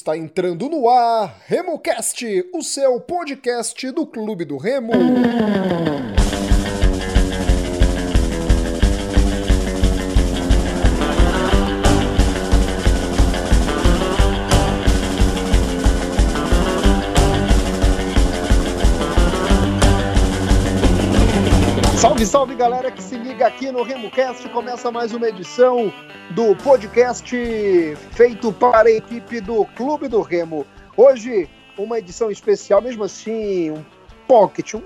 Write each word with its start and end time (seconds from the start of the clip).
Está 0.00 0.16
entrando 0.16 0.66
no 0.70 0.88
ar 0.88 1.42
RemoCast, 1.46 2.24
o 2.54 2.62
seu 2.62 2.98
podcast 3.02 3.90
do 3.90 4.06
Clube 4.06 4.46
do 4.46 4.56
Remo. 4.56 4.94
Salve, 22.00 22.24
salve 22.24 22.54
galera 22.54 22.90
que 22.90 23.02
se 23.02 23.14
liga 23.14 23.46
aqui 23.46 23.70
no 23.70 23.82
RemoCast. 23.82 24.48
Começa 24.48 24.90
mais 24.90 25.12
uma 25.12 25.28
edição 25.28 25.92
do 26.30 26.56
podcast 26.56 27.30
feito 28.12 28.50
para 28.54 28.88
a 28.88 28.90
equipe 28.90 29.38
do 29.38 29.66
Clube 29.76 30.08
do 30.08 30.22
Remo. 30.22 30.64
Hoje, 30.96 31.46
uma 31.76 31.98
edição 31.98 32.30
especial, 32.30 32.80
mesmo 32.80 33.04
assim, 33.04 33.72
um 33.72 33.84
pocket, 34.26 34.72
um, 34.72 34.82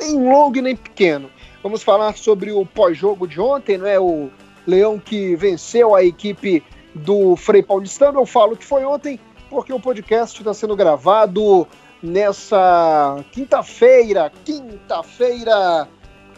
nem 0.00 0.20
longo 0.20 0.60
nem 0.60 0.74
pequeno. 0.74 1.30
Vamos 1.62 1.84
falar 1.84 2.16
sobre 2.16 2.50
o 2.50 2.66
pós-jogo 2.66 3.28
de 3.28 3.40
ontem, 3.40 3.78
não 3.78 3.86
é? 3.86 4.00
O 4.00 4.28
Leão 4.66 4.98
que 4.98 5.36
venceu 5.36 5.94
a 5.94 6.02
equipe 6.02 6.64
do 6.92 7.36
Frei 7.36 7.62
Paulistano. 7.62 8.18
Eu 8.18 8.26
falo 8.26 8.56
que 8.56 8.64
foi 8.64 8.84
ontem 8.84 9.20
porque 9.48 9.72
o 9.72 9.78
podcast 9.78 10.36
está 10.36 10.52
sendo 10.52 10.74
gravado 10.74 11.64
nessa 12.02 13.24
quinta-feira, 13.30 14.32
quinta-feira, 14.44 15.88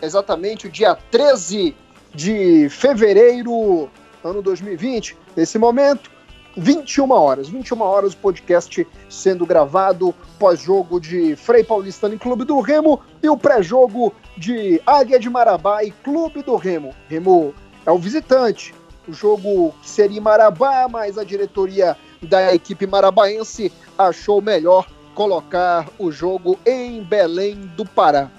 exatamente 0.02 0.66
o 0.66 0.70
dia 0.70 0.96
13 1.10 1.74
de 2.14 2.68
fevereiro 2.68 3.90
ano 4.24 4.42
2020. 4.42 5.16
Nesse 5.36 5.58
momento, 5.58 6.10
21 6.56 7.10
horas. 7.10 7.48
21 7.48 7.80
horas 7.80 8.12
o 8.12 8.16
podcast 8.16 8.86
sendo 9.08 9.46
gravado 9.46 10.14
pós-jogo 10.38 11.00
de 11.00 11.36
Frei 11.36 11.62
Paulistano 11.62 12.14
em 12.14 12.18
Clube 12.18 12.44
do 12.44 12.60
Remo 12.60 13.00
e 13.22 13.28
o 13.28 13.36
pré-jogo 13.36 14.12
de 14.36 14.80
Águia 14.86 15.18
de 15.18 15.30
Marabá 15.30 15.84
e 15.84 15.90
Clube 15.90 16.42
do 16.42 16.56
Remo. 16.56 16.94
Remo 17.08 17.54
é 17.86 17.90
o 17.90 17.98
visitante. 17.98 18.74
O 19.06 19.12
jogo 19.12 19.74
seria 19.82 20.18
em 20.18 20.20
Marabá, 20.20 20.86
mas 20.90 21.16
a 21.16 21.24
diretoria 21.24 21.96
da 22.20 22.52
equipe 22.54 22.86
marabaense 22.86 23.72
achou 23.96 24.42
melhor 24.42 24.86
colocar 25.14 25.88
o 25.98 26.10
jogo 26.12 26.58
em 26.66 27.02
Belém 27.02 27.54
do 27.76 27.84
Pará. 27.84 28.30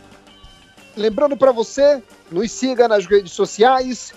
Lembrando 0.96 1.38
para 1.38 1.52
você, 1.52 2.02
nos 2.32 2.52
siga 2.52 2.88
nas 2.88 3.06
redes 3.06 3.32
sociais, 3.32 4.14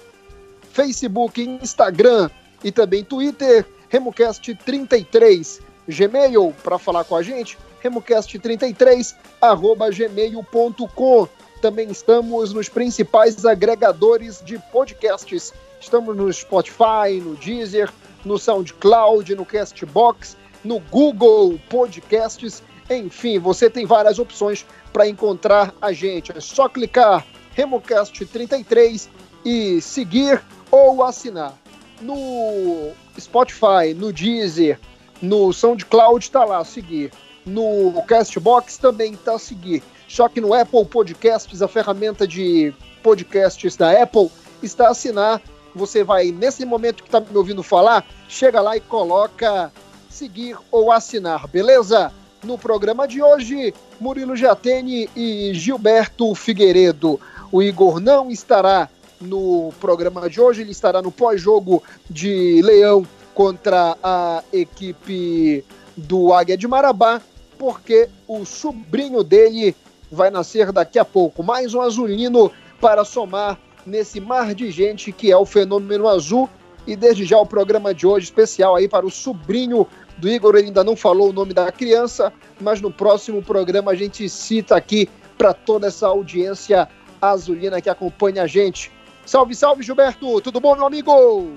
Facebook, 0.73 1.41
Instagram 1.41 2.31
e 2.64 2.73
também 2.73 3.05
Twitter, 3.05 3.67
RemoCast33, 3.91 5.61
Gmail 5.89 6.55
para 6.62 6.79
falar 6.79 7.05
com 7.05 7.17
a 7.17 7.23
gente, 7.23 7.59
remocast33 7.83 9.14
arroba 9.41 9.91
gmail.com. 9.91 11.29
Também 11.61 11.91
estamos 11.91 12.52
nos 12.52 12.69
principais 12.69 13.45
agregadores 13.45 14.42
de 14.45 14.58
podcasts. 14.70 15.52
Estamos 15.80 16.17
no 16.17 16.33
Spotify, 16.33 17.20
no 17.23 17.35
Deezer, 17.36 17.91
no 18.24 18.39
SoundCloud, 18.39 19.35
no 19.35 19.45
Castbox, 19.45 20.36
no 20.64 20.80
Google 20.80 21.58
Podcasts. 21.68 22.63
Enfim, 22.98 23.39
você 23.39 23.69
tem 23.70 23.86
várias 23.86 24.19
opções 24.19 24.67
para 24.92 25.08
encontrar 25.08 25.75
a 25.80 25.92
gente. 25.92 26.33
É 26.36 26.41
só 26.41 26.69
clicar 26.69 27.27
RemoCast33 27.57 29.08
e 29.45 29.80
seguir 29.80 30.42
ou 30.70 31.03
assinar. 31.03 31.55
No 32.01 32.92
Spotify, 33.19 33.95
no 33.97 34.13
Deezer, 34.13 34.79
no 35.20 35.53
SoundCloud 35.53 36.25
está 36.25 36.45
lá, 36.45 36.64
seguir. 36.64 37.13
No 37.47 38.03
Castbox 38.07 38.77
também 38.79 39.13
está 39.13 39.39
seguir. 39.39 39.83
Só 40.09 40.29
que 40.29 40.41
no 40.41 40.53
Apple 40.53 40.85
Podcasts, 40.85 41.63
a 41.63 41.69
ferramenta 41.69 42.27
de 42.27 42.74
podcasts 43.03 43.77
da 43.77 44.03
Apple, 44.03 44.30
está 44.63 44.89
assinar. 44.89 45.41
Você 45.74 46.05
vai, 46.05 46.30
nesse 46.30 46.64
momento 46.64 47.03
que 47.03 47.09
está 47.09 47.20
me 47.20 47.36
ouvindo 47.36 47.63
falar, 47.63 48.05
chega 48.29 48.61
lá 48.61 48.77
e 48.77 48.80
coloca 48.80 49.73
seguir 50.11 50.57
ou 50.70 50.92
assinar, 50.92 51.48
beleza? 51.48 52.13
No 52.42 52.58
programa 52.58 53.07
de 53.07 53.23
hoje, 53.23 53.73
Murilo 54.01 54.35
Jatene 54.35 55.08
e 55.14 55.53
Gilberto 55.55 56.35
Figueiredo. 56.35 57.20
O 57.53 57.63
Igor 57.63 58.01
não 58.01 58.33
estará 58.33 58.89
no 59.20 59.73
programa 59.80 60.29
de 60.29 60.41
hoje. 60.41 60.63
Ele 60.63 60.73
estará 60.73 61.01
no 61.01 61.13
pós-jogo 61.13 61.80
de 62.11 62.61
Leão 62.63 63.07
contra 63.33 63.97
a 64.03 64.42
equipe 64.53 65.64
do 65.97 66.33
Águia 66.33 66.57
de 66.57 66.67
Marabá, 66.67 67.23
porque 67.57 68.08
o 68.27 68.45
sobrinho 68.45 69.23
dele 69.23 69.77
vai 70.11 70.29
nascer 70.29 70.73
daqui 70.73 70.98
a 70.98 71.05
pouco. 71.05 71.45
Mais 71.45 71.74
um 71.74 71.80
azulino 71.80 72.51
para 72.80 73.05
somar 73.05 73.57
nesse 73.86 74.20
mar 74.20 74.53
de 74.53 74.69
gente 74.73 75.13
que 75.13 75.30
é 75.30 75.36
o 75.36 75.47
fenômeno 75.47 76.09
azul. 76.09 76.51
E 76.85 76.97
desde 76.97 77.24
já 77.24 77.39
o 77.39 77.47
programa 77.47 77.95
de 77.95 78.05
hoje 78.05 78.24
especial 78.24 78.74
aí 78.74 78.89
para 78.89 79.07
o 79.07 79.11
sobrinho 79.11 79.86
do 80.23 80.29
Igor. 80.29 80.55
Ele 80.55 80.69
ainda 80.69 80.85
não 80.85 80.95
falou 80.95 81.31
o 81.31 81.33
nome 81.33 81.53
da 81.53 81.71
criança, 81.73 82.33
mas 82.61 82.81
no 82.81 82.91
próximo 82.91 83.43
programa 83.43 83.91
a 83.91 83.95
gente 83.97 84.29
cita 84.29 84.77
aqui 84.77 85.09
para 85.37 85.53
toda 85.53 85.89
essa 85.89 86.07
audiência 86.07 86.89
azulina 87.21 87.81
que 87.81 87.91
acompanha 87.91 88.45
a 88.45 88.47
gente. 88.47 88.91
Salve, 89.27 89.55
salve, 89.55 89.83
Gilberto! 89.83 90.41
Tudo 90.41 90.61
bom, 90.61 90.77
meu 90.77 90.87
amigo? 90.87 91.51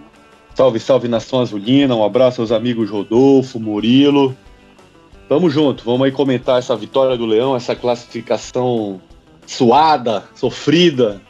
Salve, 0.56 0.80
salve, 0.80 1.08
Nação 1.08 1.42
Azulina. 1.42 1.96
Um 1.96 2.03
abraço 2.03 2.42
aos 2.42 2.52
amigos 2.52 2.90
Rodolfo, 2.90 3.59
Murilo. 3.59 4.36
Tamo 5.30 5.50
junto, 5.50 5.84
vamos 5.84 6.06
aí 6.06 6.12
comentar 6.12 6.59
essa 6.59 6.76
vitória 6.76 7.18
do 7.18 7.26
Leão, 7.26 7.56
essa 7.56 7.76
classificação 7.76 9.02
suada, 9.46 10.24
sofrida, 10.36 11.22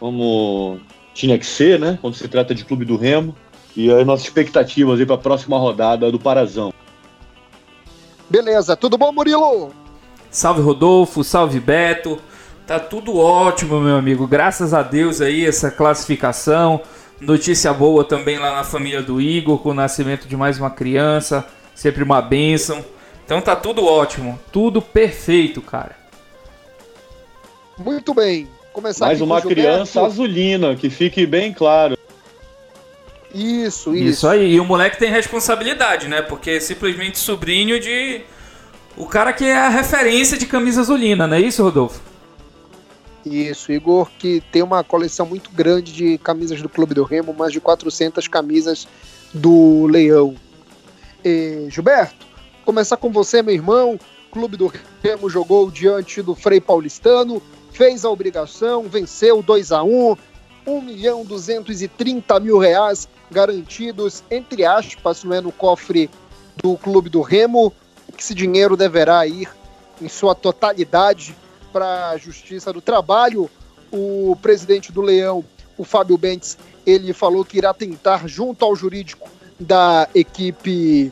como 0.00 0.80
tinha 1.14 1.38
que 1.38 1.46
ser, 1.46 1.78
né? 1.78 1.98
Quando 2.00 2.14
se 2.14 2.26
trata 2.28 2.54
de 2.54 2.64
clube 2.64 2.84
do 2.84 2.96
Remo. 2.96 3.36
E 3.76 3.90
as 3.90 4.06
nossas 4.06 4.26
expectativas 4.26 4.98
aí 4.98 5.06
para 5.06 5.14
a 5.14 5.18
próxima 5.18 5.58
rodada 5.58 6.10
do 6.10 6.18
Parazão. 6.18 6.72
Beleza, 8.28 8.76
tudo 8.76 8.98
bom, 8.98 9.12
Murilo? 9.12 9.72
Salve, 10.30 10.60
Rodolfo, 10.60 11.24
salve, 11.24 11.60
Beto. 11.60 12.18
Tá 12.66 12.78
tudo 12.78 13.16
ótimo, 13.16 13.80
meu 13.80 13.96
amigo. 13.96 14.26
Graças 14.26 14.74
a 14.74 14.82
Deus 14.82 15.20
aí, 15.20 15.46
essa 15.46 15.70
classificação. 15.70 16.82
Notícia 17.20 17.72
boa 17.72 18.04
também 18.04 18.38
lá 18.38 18.54
na 18.54 18.64
família 18.64 19.02
do 19.02 19.20
Igor, 19.20 19.58
com 19.58 19.70
o 19.70 19.74
nascimento 19.74 20.28
de 20.28 20.36
mais 20.36 20.58
uma 20.58 20.70
criança. 20.70 21.46
Sempre 21.74 22.02
uma 22.02 22.20
bênção. 22.20 22.84
Então 23.24 23.40
tá 23.40 23.56
tudo 23.56 23.86
ótimo. 23.86 24.38
Tudo 24.52 24.82
perfeito, 24.82 25.62
cara. 25.62 25.96
Muito 27.78 28.12
bem. 28.12 28.48
Começar 28.72 29.06
mais 29.06 29.20
uma 29.20 29.40
criança 29.40 30.02
azulina, 30.02 30.76
que 30.76 30.90
fique 30.90 31.24
bem 31.26 31.52
claro. 31.52 31.96
Isso, 33.34 33.94
isso. 33.94 34.08
Isso 34.08 34.28
aí. 34.28 34.54
E 34.54 34.60
o 34.60 34.64
moleque 34.64 34.98
tem 34.98 35.10
responsabilidade, 35.10 36.08
né? 36.08 36.22
Porque 36.22 36.50
é 36.50 36.60
simplesmente 36.60 37.18
sobrinho 37.18 37.78
de. 37.78 38.22
O 38.96 39.06
cara 39.06 39.32
que 39.32 39.44
é 39.44 39.56
a 39.56 39.68
referência 39.68 40.36
de 40.36 40.46
camisa 40.46 40.80
azulina, 40.80 41.26
não 41.26 41.36
é 41.36 41.40
isso, 41.40 41.62
Rodolfo? 41.62 42.00
Isso, 43.24 43.70
Igor, 43.70 44.10
que 44.18 44.42
tem 44.50 44.62
uma 44.62 44.82
coleção 44.82 45.26
muito 45.26 45.50
grande 45.50 45.92
de 45.92 46.18
camisas 46.18 46.60
do 46.62 46.68
Clube 46.68 46.94
do 46.94 47.04
Remo, 47.04 47.32
mais 47.32 47.52
de 47.52 47.60
400 47.60 48.26
camisas 48.26 48.88
do 49.32 49.86
Leão. 49.86 50.34
E, 51.24 51.66
Gilberto, 51.68 52.26
começar 52.64 52.96
com 52.96 53.10
você, 53.10 53.42
meu 53.42 53.54
irmão. 53.54 53.98
Clube 54.30 54.56
do 54.56 54.72
Remo 55.02 55.30
jogou 55.30 55.70
diante 55.70 56.20
do 56.20 56.34
Frei 56.34 56.60
Paulistano, 56.60 57.42
fez 57.72 58.04
a 58.04 58.10
obrigação, 58.10 58.82
venceu 58.82 59.42
2 59.42 59.72
a 59.72 59.82
1 59.82 60.16
1 60.68 60.82
milhão 60.82 61.24
230 61.24 62.38
mil 62.40 62.58
reais 62.58 63.08
garantidos, 63.30 64.22
entre 64.30 64.64
aspas, 64.64 65.24
não 65.24 65.34
é, 65.34 65.40
no 65.40 65.50
cofre 65.50 66.10
do 66.56 66.76
Clube 66.76 67.08
do 67.08 67.22
Remo, 67.22 67.72
que 68.14 68.22
esse 68.22 68.34
dinheiro 68.34 68.76
deverá 68.76 69.26
ir 69.26 69.48
em 70.00 70.08
sua 70.08 70.34
totalidade 70.34 71.34
para 71.72 72.10
a 72.10 72.18
Justiça 72.18 72.72
do 72.72 72.82
Trabalho. 72.82 73.50
O 73.90 74.36
presidente 74.42 74.92
do 74.92 75.00
Leão, 75.00 75.42
o 75.78 75.84
Fábio 75.84 76.18
Bentes, 76.18 76.58
ele 76.84 77.12
falou 77.14 77.44
que 77.44 77.56
irá 77.56 77.72
tentar, 77.72 78.28
junto 78.28 78.64
ao 78.64 78.76
jurídico 78.76 79.28
da 79.58 80.08
equipe 80.14 81.10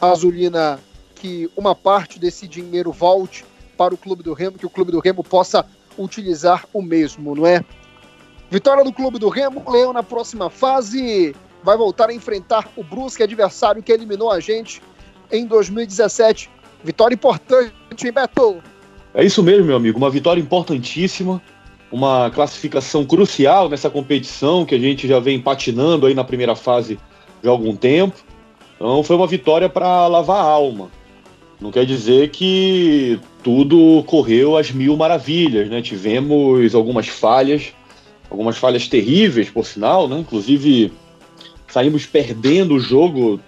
azulina, 0.00 0.78
que 1.16 1.50
uma 1.56 1.74
parte 1.74 2.18
desse 2.18 2.46
dinheiro 2.46 2.92
volte 2.92 3.44
para 3.76 3.92
o 3.92 3.98
Clube 3.98 4.22
do 4.22 4.32
Remo, 4.32 4.58
que 4.58 4.66
o 4.66 4.70
Clube 4.70 4.92
do 4.92 5.00
Remo 5.00 5.24
possa 5.24 5.66
utilizar 5.98 6.66
o 6.72 6.80
mesmo, 6.80 7.34
não 7.34 7.46
é? 7.46 7.64
Vitória 8.50 8.82
do 8.82 8.92
Clube 8.92 9.16
do 9.18 9.28
Remo, 9.28 9.62
Leão 9.70 9.92
na 9.92 10.02
próxima 10.02 10.50
fase 10.50 11.36
vai 11.62 11.76
voltar 11.76 12.10
a 12.10 12.14
enfrentar 12.14 12.68
o 12.76 12.82
Brusque, 12.82 13.22
adversário 13.22 13.80
que 13.80 13.92
eliminou 13.92 14.28
a 14.28 14.40
gente 14.40 14.82
em 15.30 15.46
2017. 15.46 16.50
Vitória 16.82 17.14
importante, 17.14 17.72
hein, 18.04 18.12
Beto? 18.12 18.60
É 19.14 19.24
isso 19.24 19.40
mesmo, 19.40 19.66
meu 19.66 19.76
amigo. 19.76 19.98
Uma 19.98 20.10
vitória 20.10 20.40
importantíssima, 20.40 21.40
uma 21.92 22.28
classificação 22.30 23.04
crucial 23.04 23.68
nessa 23.68 23.88
competição 23.88 24.64
que 24.64 24.74
a 24.74 24.78
gente 24.78 25.06
já 25.06 25.20
vem 25.20 25.40
patinando 25.40 26.06
aí 26.06 26.14
na 26.14 26.24
primeira 26.24 26.56
fase 26.56 26.98
há 27.44 27.48
algum 27.48 27.76
tempo. 27.76 28.16
Então 28.74 29.04
foi 29.04 29.14
uma 29.14 29.28
vitória 29.28 29.68
para 29.68 30.08
lavar 30.08 30.44
a 30.44 30.48
alma. 30.48 30.90
Não 31.60 31.70
quer 31.70 31.86
dizer 31.86 32.30
que 32.30 33.20
tudo 33.44 34.02
correu 34.04 34.56
às 34.56 34.72
mil 34.72 34.96
maravilhas, 34.96 35.68
né? 35.68 35.80
Tivemos 35.82 36.74
algumas 36.74 37.06
falhas, 37.06 37.74
algumas 38.30 38.56
falhas 38.56 38.86
terríveis, 38.86 39.50
por 39.50 39.66
sinal, 39.66 40.06
né? 40.08 40.18
Inclusive 40.18 40.92
saímos 41.68 42.06
perdendo 42.06 42.74
o 42.74 42.80
jogo, 42.80 43.40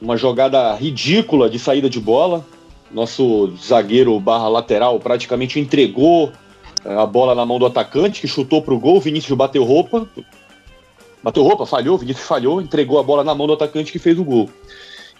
uma 0.00 0.16
jogada 0.16 0.74
ridícula 0.74 1.48
de 1.48 1.58
saída 1.58 1.88
de 1.88 1.98
bola. 1.98 2.44
Nosso 2.90 3.54
zagueiro 3.56 4.18
barra 4.20 4.48
lateral 4.48 5.00
praticamente 5.00 5.58
entregou 5.58 6.30
eh, 6.84 6.94
a 6.94 7.06
bola 7.06 7.34
na 7.34 7.46
mão 7.46 7.58
do 7.58 7.64
atacante, 7.64 8.20
que 8.20 8.28
chutou 8.28 8.60
para 8.60 8.74
o 8.74 8.78
gol. 8.78 9.00
Vinícius 9.00 9.36
bateu 9.36 9.64
roupa, 9.64 10.06
bateu 11.22 11.42
roupa, 11.42 11.64
falhou. 11.64 11.96
Vinícius 11.96 12.26
falhou, 12.26 12.60
entregou 12.60 12.98
a 12.98 13.02
bola 13.02 13.24
na 13.24 13.34
mão 13.34 13.46
do 13.46 13.54
atacante 13.54 13.90
que 13.90 13.98
fez 13.98 14.18
o 14.18 14.24
gol. 14.24 14.50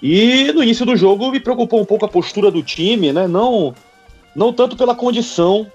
E 0.03 0.53
no 0.53 0.62
início 0.62 0.85
do 0.85 0.97
jogo 0.97 1.31
me 1.31 1.41
preocupou 1.41 1.81
um 1.81 1.85
pouco 1.85 2.05
a 2.05 2.09
postura 2.09 2.50
do 2.50 2.62
time, 2.62 3.12
né? 3.12 3.27
Não, 3.27 3.73
não 4.35 4.53
tanto 4.53 4.77
pela 4.77 4.95
condição 4.95 5.67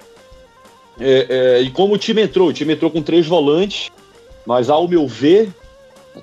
é, 1.00 1.28
é, 1.30 1.62
e 1.62 1.70
como 1.70 1.94
o 1.94 1.98
time 1.98 2.22
entrou. 2.22 2.50
O 2.50 2.54
time 2.54 2.74
entrou 2.74 2.92
com 2.92 3.02
três 3.02 3.26
volantes, 3.26 3.90
mas 4.46 4.70
ao 4.70 4.88
meu 4.88 5.08
ver, 5.08 5.50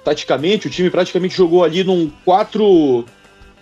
taticamente, 0.02 0.66
o 0.66 0.70
time 0.70 0.90
praticamente 0.90 1.36
jogou 1.36 1.64
ali 1.64 1.84
num 1.84 2.10
4 2.24 3.04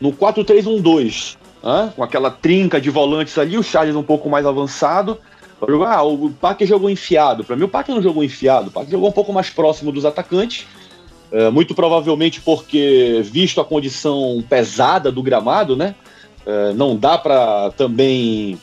no 0.01 0.13
4-3-1-2, 0.13 1.37
né? 1.63 1.93
com 1.95 2.03
aquela 2.03 2.29
trinca 2.29 2.81
de 2.81 2.91
volantes 2.91 3.39
ali, 3.39 3.57
o 3.57 3.63
Charles 3.63 3.95
um 3.95 4.03
pouco 4.03 4.29
mais 4.29 4.45
avançado. 4.45 5.19
Ah, 5.87 6.03
o 6.03 6.29
Paque 6.29 6.67
jogou 6.67 6.91
enfiado. 6.91 7.45
Para 7.45 7.55
mim, 7.55 7.63
o 7.63 7.69
Paque 7.69 7.93
não 7.93 8.03
jogou 8.03 8.25
enfiado. 8.25 8.67
O 8.67 8.73
Paque 8.73 8.91
jogou 8.91 9.09
um 9.09 9.13
pouco 9.13 9.33
mais 9.33 9.49
próximo 9.49 9.93
dos 9.93 10.05
atacantes 10.05 10.67
é, 11.33 11.51
muito 11.51 11.75
provavelmente 11.75 12.43
porque, 12.43 13.23
visto 13.25 13.61
a 13.61 13.65
condição 13.65 14.45
pesada 14.49 15.11
do 15.11 15.23
gramado, 15.23 15.75
né? 15.75 15.95
É, 16.45 16.73
não 16.75 16.95
dá 16.95 17.17
para 17.17 17.71
também 17.71 18.59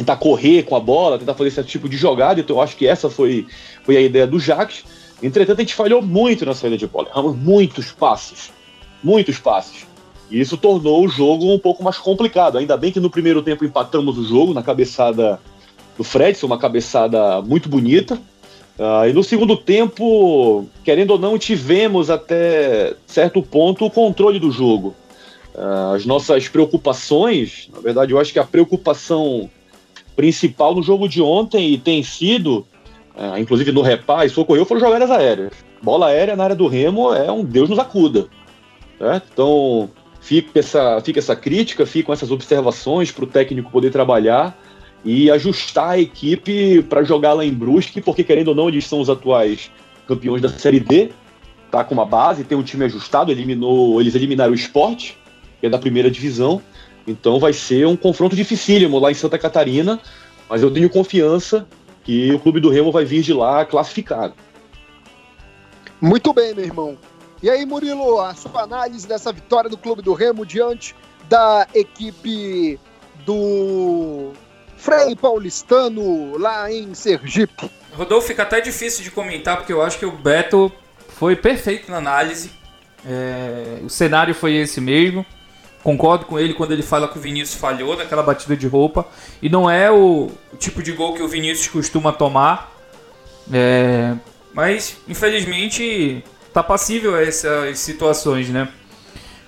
tentar 0.00 0.16
correr 0.16 0.62
com 0.62 0.74
a 0.74 0.80
bola, 0.80 1.18
tentar 1.18 1.34
fazer 1.34 1.48
esse 1.48 1.62
tipo 1.64 1.88
de 1.88 1.96
jogada. 1.96 2.40
Então, 2.40 2.56
eu 2.56 2.62
acho 2.62 2.74
que 2.74 2.86
essa 2.86 3.10
foi, 3.10 3.46
foi 3.84 3.98
a 3.98 4.00
ideia 4.00 4.26
do 4.26 4.40
Jacques. 4.40 4.82
Entretanto, 5.22 5.58
a 5.58 5.62
gente 5.62 5.74
falhou 5.74 6.00
muito 6.00 6.46
na 6.46 6.54
saída 6.54 6.78
de 6.78 6.86
bola. 6.86 7.08
Erramos 7.08 7.36
muitos 7.36 7.92
passes. 7.92 8.50
Muitos 9.04 9.38
passes. 9.38 9.86
E 10.30 10.40
isso 10.40 10.56
tornou 10.56 11.04
o 11.04 11.08
jogo 11.08 11.52
um 11.52 11.58
pouco 11.58 11.84
mais 11.84 11.98
complicado. 11.98 12.56
Ainda 12.56 12.76
bem 12.78 12.90
que 12.90 12.98
no 12.98 13.10
primeiro 13.10 13.42
tempo 13.42 13.64
empatamos 13.64 14.16
o 14.16 14.24
jogo 14.24 14.54
na 14.54 14.62
cabeçada 14.62 15.38
do 15.98 16.04
Fredson, 16.04 16.46
uma 16.46 16.58
cabeçada 16.58 17.42
muito 17.42 17.68
bonita. 17.68 18.14
Uh, 18.78 19.06
e 19.10 19.12
no 19.12 19.22
segundo 19.22 19.54
tempo, 19.54 20.66
querendo 20.82 21.10
ou 21.10 21.18
não, 21.18 21.38
tivemos 21.38 22.08
até 22.08 22.94
certo 23.06 23.42
ponto 23.42 23.84
o 23.84 23.90
controle 23.90 24.38
do 24.38 24.50
jogo. 24.50 24.94
Uh, 25.54 25.94
as 25.94 26.06
nossas 26.06 26.48
preocupações, 26.48 27.68
na 27.74 27.80
verdade, 27.80 28.12
eu 28.12 28.18
acho 28.18 28.32
que 28.32 28.38
a 28.38 28.44
preocupação 28.44 29.50
principal 30.20 30.74
no 30.74 30.82
jogo 30.82 31.08
de 31.08 31.22
ontem 31.22 31.78
tem 31.78 32.02
sido, 32.02 32.66
uh, 33.16 33.38
inclusive 33.38 33.72
no 33.72 33.80
repá, 33.80 34.26
isso 34.26 34.38
ocorreu, 34.38 34.66
foram 34.66 34.78
jogadas 34.78 35.10
aéreas. 35.10 35.52
Bola 35.82 36.08
aérea 36.08 36.36
na 36.36 36.44
área 36.44 36.54
do 36.54 36.66
Remo 36.66 37.14
é 37.14 37.32
um 37.32 37.42
Deus 37.42 37.70
nos 37.70 37.78
acuda. 37.78 38.28
Certo? 38.98 39.30
Então, 39.32 39.90
fica 40.20 40.58
essa, 40.58 41.00
fica 41.00 41.18
essa 41.18 41.34
crítica, 41.34 41.86
ficam 41.86 42.12
essas 42.12 42.30
observações 42.30 43.10
para 43.10 43.24
o 43.24 43.26
técnico 43.26 43.70
poder 43.70 43.90
trabalhar 43.90 44.54
e 45.02 45.30
ajustar 45.30 45.92
a 45.92 45.98
equipe 45.98 46.82
para 46.82 47.02
jogar 47.02 47.32
lá 47.32 47.42
em 47.42 47.54
Brusque, 47.54 48.02
porque 48.02 48.22
querendo 48.22 48.48
ou 48.48 48.54
não, 48.54 48.68
eles 48.68 48.86
são 48.86 49.00
os 49.00 49.08
atuais 49.08 49.70
campeões 50.06 50.42
da 50.42 50.50
Série 50.50 50.80
D, 50.80 51.12
tá 51.70 51.82
com 51.82 51.94
uma 51.94 52.04
base, 52.04 52.44
tem 52.44 52.58
um 52.58 52.62
time 52.62 52.84
ajustado, 52.84 53.32
eliminou, 53.32 53.98
eles 54.02 54.14
eliminaram 54.14 54.52
o 54.52 54.54
Sport, 54.54 55.12
que 55.58 55.66
é 55.66 55.70
da 55.70 55.78
primeira 55.78 56.10
divisão, 56.10 56.60
então 57.06 57.38
vai 57.38 57.52
ser 57.52 57.86
um 57.86 57.96
confronto 57.96 58.36
dificílimo 58.36 58.98
lá 58.98 59.10
em 59.10 59.14
Santa 59.14 59.38
Catarina, 59.38 60.00
mas 60.48 60.62
eu 60.62 60.70
tenho 60.70 60.90
confiança 60.90 61.66
que 62.04 62.32
o 62.32 62.38
Clube 62.38 62.60
do 62.60 62.70
Remo 62.70 62.90
vai 62.90 63.04
vir 63.04 63.22
de 63.22 63.32
lá 63.32 63.64
classificado. 63.64 64.34
Muito 66.00 66.32
bem, 66.32 66.54
meu 66.54 66.64
irmão. 66.64 66.98
E 67.42 67.48
aí, 67.48 67.64
Murilo, 67.64 68.20
a 68.20 68.34
sua 68.34 68.62
análise 68.62 69.06
dessa 69.06 69.32
vitória 69.32 69.70
do 69.70 69.76
Clube 69.76 70.02
do 70.02 70.12
Remo 70.12 70.44
diante 70.44 70.94
da 71.28 71.66
equipe 71.74 72.78
do 73.24 74.32
Frei 74.76 75.14
Paulistano, 75.14 76.36
lá 76.38 76.70
em 76.72 76.94
Sergipe. 76.94 77.70
Rodolfo, 77.92 78.28
fica 78.28 78.42
até 78.42 78.60
difícil 78.60 79.04
de 79.04 79.10
comentar, 79.10 79.56
porque 79.56 79.72
eu 79.72 79.82
acho 79.82 79.98
que 79.98 80.06
o 80.06 80.12
Beto 80.12 80.72
foi 81.08 81.36
perfeito 81.36 81.90
na 81.90 81.98
análise. 81.98 82.50
É, 83.06 83.78
o 83.84 83.88
cenário 83.88 84.34
foi 84.34 84.56
esse 84.56 84.80
mesmo. 84.80 85.24
Concordo 85.82 86.26
com 86.26 86.38
ele 86.38 86.54
quando 86.54 86.72
ele 86.72 86.82
fala 86.82 87.08
que 87.08 87.18
o 87.18 87.20
Vinícius 87.20 87.58
falhou 87.58 87.96
naquela 87.96 88.22
batida 88.22 88.56
de 88.56 88.66
roupa. 88.66 89.06
E 89.40 89.48
não 89.48 89.70
é 89.70 89.90
o, 89.90 90.30
tipo 90.58 90.82
de 90.82 90.92
gol 90.92 91.14
que 91.14 91.22
o 91.22 91.28
Vinícius 91.28 91.68
costuma 91.68 92.12
tomar. 92.12 92.72
É, 93.52 94.14
mas, 94.52 94.96
infelizmente, 95.08 96.22
tá 96.52 96.62
passível 96.62 97.14
a 97.14 97.22
essas 97.22 97.78
situações, 97.78 98.48
né? 98.48 98.68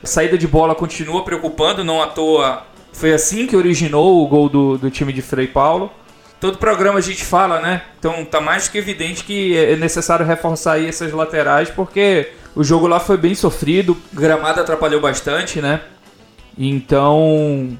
A 0.02 0.06
saída 0.06 0.38
de 0.38 0.48
bola 0.48 0.74
continua 0.74 1.22
preocupando, 1.24 1.84
não 1.84 2.02
à 2.02 2.06
toa 2.06 2.72
foi 2.92 3.12
assim 3.12 3.46
que 3.46 3.56
originou 3.56 4.22
o 4.22 4.28
gol 4.28 4.48
do, 4.48 4.78
do 4.78 4.90
time 4.90 5.12
de 5.12 5.22
Frei 5.22 5.46
Paulo. 5.46 5.90
Todo 6.40 6.58
programa 6.58 6.98
a 6.98 7.02
gente 7.02 7.24
fala, 7.24 7.60
né? 7.60 7.82
Então 7.98 8.24
tá 8.24 8.40
mais 8.40 8.68
que 8.68 8.78
evidente 8.78 9.24
que 9.24 9.56
é 9.56 9.76
necessário 9.76 10.26
reforçar 10.26 10.72
aí 10.72 10.86
essas 10.86 11.12
laterais, 11.12 11.70
porque 11.70 12.30
o 12.54 12.62
jogo 12.62 12.86
lá 12.86 13.00
foi 13.00 13.16
bem 13.16 13.34
sofrido, 13.34 13.96
gramado 14.12 14.60
atrapalhou 14.60 15.00
bastante, 15.00 15.60
né? 15.60 15.80
Então, 16.56 17.78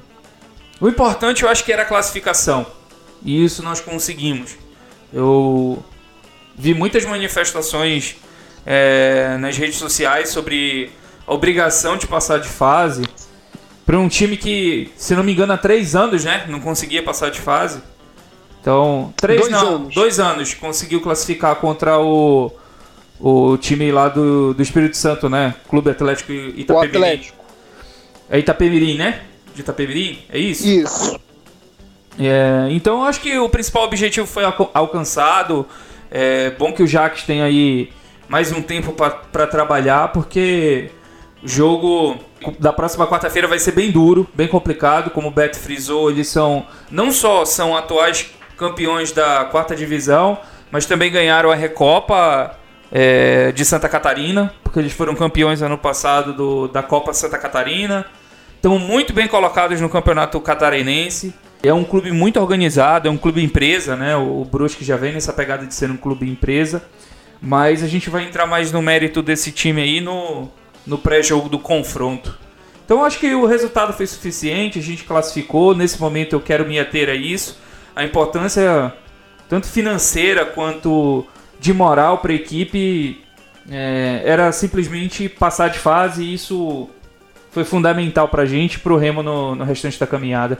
o 0.79 0.87
importante 0.87 1.43
eu 1.43 1.49
acho 1.49 1.63
que 1.63 1.71
era 1.71 1.83
a 1.83 1.85
classificação. 1.85 2.65
E 3.23 3.43
isso 3.43 3.63
nós 3.63 3.79
conseguimos. 3.79 4.55
Eu 5.13 5.83
vi 6.55 6.73
muitas 6.73 7.05
manifestações 7.05 8.15
é, 8.65 9.37
nas 9.39 9.57
redes 9.57 9.77
sociais 9.77 10.29
sobre 10.29 10.91
a 11.25 11.33
obrigação 11.33 11.97
de 11.97 12.07
passar 12.07 12.39
de 12.39 12.49
fase 12.49 13.03
para 13.85 13.97
um 13.97 14.07
time 14.07 14.37
que, 14.37 14.91
se 14.95 15.15
não 15.15 15.23
me 15.23 15.33
engano, 15.33 15.53
há 15.53 15.57
três 15.57 15.95
anos, 15.95 16.23
né? 16.23 16.45
Não 16.47 16.59
conseguia 16.59 17.03
passar 17.03 17.29
de 17.29 17.39
fase. 17.39 17.81
Então, 18.61 19.13
três 19.17 19.41
dois 19.41 19.51
não, 19.51 19.75
anos. 19.75 19.93
dois 19.93 20.19
anos 20.19 20.53
conseguiu 20.53 21.01
classificar 21.01 21.55
contra 21.57 21.99
o, 21.99 22.49
o 23.19 23.57
time 23.57 23.91
lá 23.91 24.07
do, 24.07 24.53
do 24.53 24.63
Espírito 24.63 24.95
Santo, 24.95 25.29
né? 25.29 25.53
Clube 25.69 25.89
Atlético 25.89 26.31
Itapemirim. 26.31 26.73
O 26.73 27.03
Atlético. 27.03 27.42
É 28.33 28.39
Itapemirim, 28.39 28.97
né? 28.97 29.21
De 29.53 29.61
Itapemirim, 29.61 30.17
é 30.27 30.39
isso? 30.39 30.67
Isso. 30.67 31.19
É, 32.19 32.67
então, 32.71 33.05
acho 33.05 33.21
que 33.21 33.37
o 33.37 33.47
principal 33.47 33.83
objetivo 33.83 34.25
foi 34.25 34.43
alcançado. 34.73 35.67
É 36.09 36.49
bom 36.49 36.73
que 36.73 36.81
o 36.81 36.87
Jacques 36.87 37.25
tenha 37.25 37.45
aí 37.45 37.91
mais 38.27 38.51
um 38.51 38.59
tempo 38.59 38.91
para 38.91 39.45
trabalhar, 39.45 40.11
porque 40.13 40.89
o 41.43 41.47
jogo 41.47 42.17
da 42.57 42.73
próxima 42.73 43.05
quarta-feira 43.05 43.47
vai 43.47 43.59
ser 43.59 43.73
bem 43.73 43.91
duro, 43.91 44.27
bem 44.33 44.47
complicado, 44.47 45.11
como 45.11 45.27
o 45.27 45.31
Beto 45.31 45.59
frisou, 45.59 46.09
eles 46.09 46.27
são 46.27 46.65
não 46.89 47.11
só 47.11 47.45
são 47.45 47.77
atuais 47.77 48.31
campeões 48.57 49.11
da 49.11 49.45
quarta 49.45 49.75
divisão, 49.75 50.39
mas 50.71 50.87
também 50.87 51.11
ganharam 51.11 51.51
a 51.51 51.55
Recopa 51.55 52.57
é, 52.91 53.51
de 53.51 53.63
Santa 53.63 53.87
Catarina, 53.87 54.51
porque 54.63 54.79
eles 54.79 54.91
foram 54.91 55.13
campeões 55.13 55.61
ano 55.61 55.77
passado 55.77 56.33
do, 56.33 56.67
da 56.67 56.81
Copa 56.81 57.13
Santa 57.13 57.37
Catarina. 57.37 58.03
Estão 58.63 58.79
muito 58.79 59.11
bem 59.11 59.27
colocados 59.27 59.81
no 59.81 59.89
campeonato 59.89 60.39
catarinense. 60.39 61.33
É 61.61 61.73
um 61.73 61.83
clube 61.83 62.13
muito 62.13 62.39
organizado, 62.39 63.09
é 63.09 63.11
um 63.11 63.17
clube 63.17 63.43
empresa, 63.43 63.97
né? 63.97 64.15
O, 64.15 64.39
o 64.39 64.45
Brusque 64.45 64.85
já 64.85 64.95
vem 64.95 65.11
nessa 65.11 65.33
pegada 65.33 65.65
de 65.65 65.75
ser 65.75 65.91
um 65.91 65.97
clube 65.97 66.29
empresa. 66.29 66.81
Mas 67.41 67.83
a 67.83 67.87
gente 67.87 68.09
vai 68.09 68.23
entrar 68.23 68.45
mais 68.45 68.71
no 68.71 68.81
mérito 68.81 69.21
desse 69.21 69.51
time 69.51 69.81
aí 69.81 69.99
no, 69.99 70.47
no 70.87 70.97
pré-jogo 70.97 71.49
do 71.49 71.59
confronto. 71.59 72.39
Então 72.85 73.03
acho 73.03 73.19
que 73.19 73.35
o 73.35 73.45
resultado 73.45 73.91
foi 73.91 74.07
suficiente, 74.07 74.79
a 74.79 74.81
gente 74.81 75.03
classificou. 75.03 75.75
Nesse 75.75 75.99
momento 75.99 76.31
eu 76.31 76.39
quero 76.39 76.65
me 76.65 76.79
ater 76.79 77.09
a 77.09 77.15
isso. 77.15 77.59
A 77.93 78.05
importância 78.05 78.93
tanto 79.49 79.67
financeira 79.67 80.45
quanto 80.45 81.27
de 81.59 81.73
moral 81.73 82.19
para 82.19 82.31
a 82.31 82.35
equipe 82.35 83.21
é, 83.69 84.21
era 84.23 84.53
simplesmente 84.53 85.27
passar 85.27 85.67
de 85.67 85.79
fase 85.79 86.23
e 86.23 86.33
isso 86.33 86.89
foi 87.53 87.63
fundamental 87.63 88.27
para 88.27 88.43
a 88.43 88.45
gente, 88.45 88.79
para 88.79 88.91
o 88.91 88.97
Remo 88.97 89.21
no, 89.21 89.53
no 89.53 89.63
restante 89.63 89.99
da 89.99 90.07
caminhada. 90.07 90.57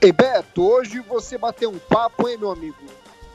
Ei 0.00 0.12
Beto, 0.12 0.62
hoje 0.62 1.00
você 1.00 1.36
bateu 1.36 1.68
um 1.68 1.78
papo, 1.78 2.28
hein, 2.28 2.38
meu 2.38 2.50
amigo? 2.50 2.76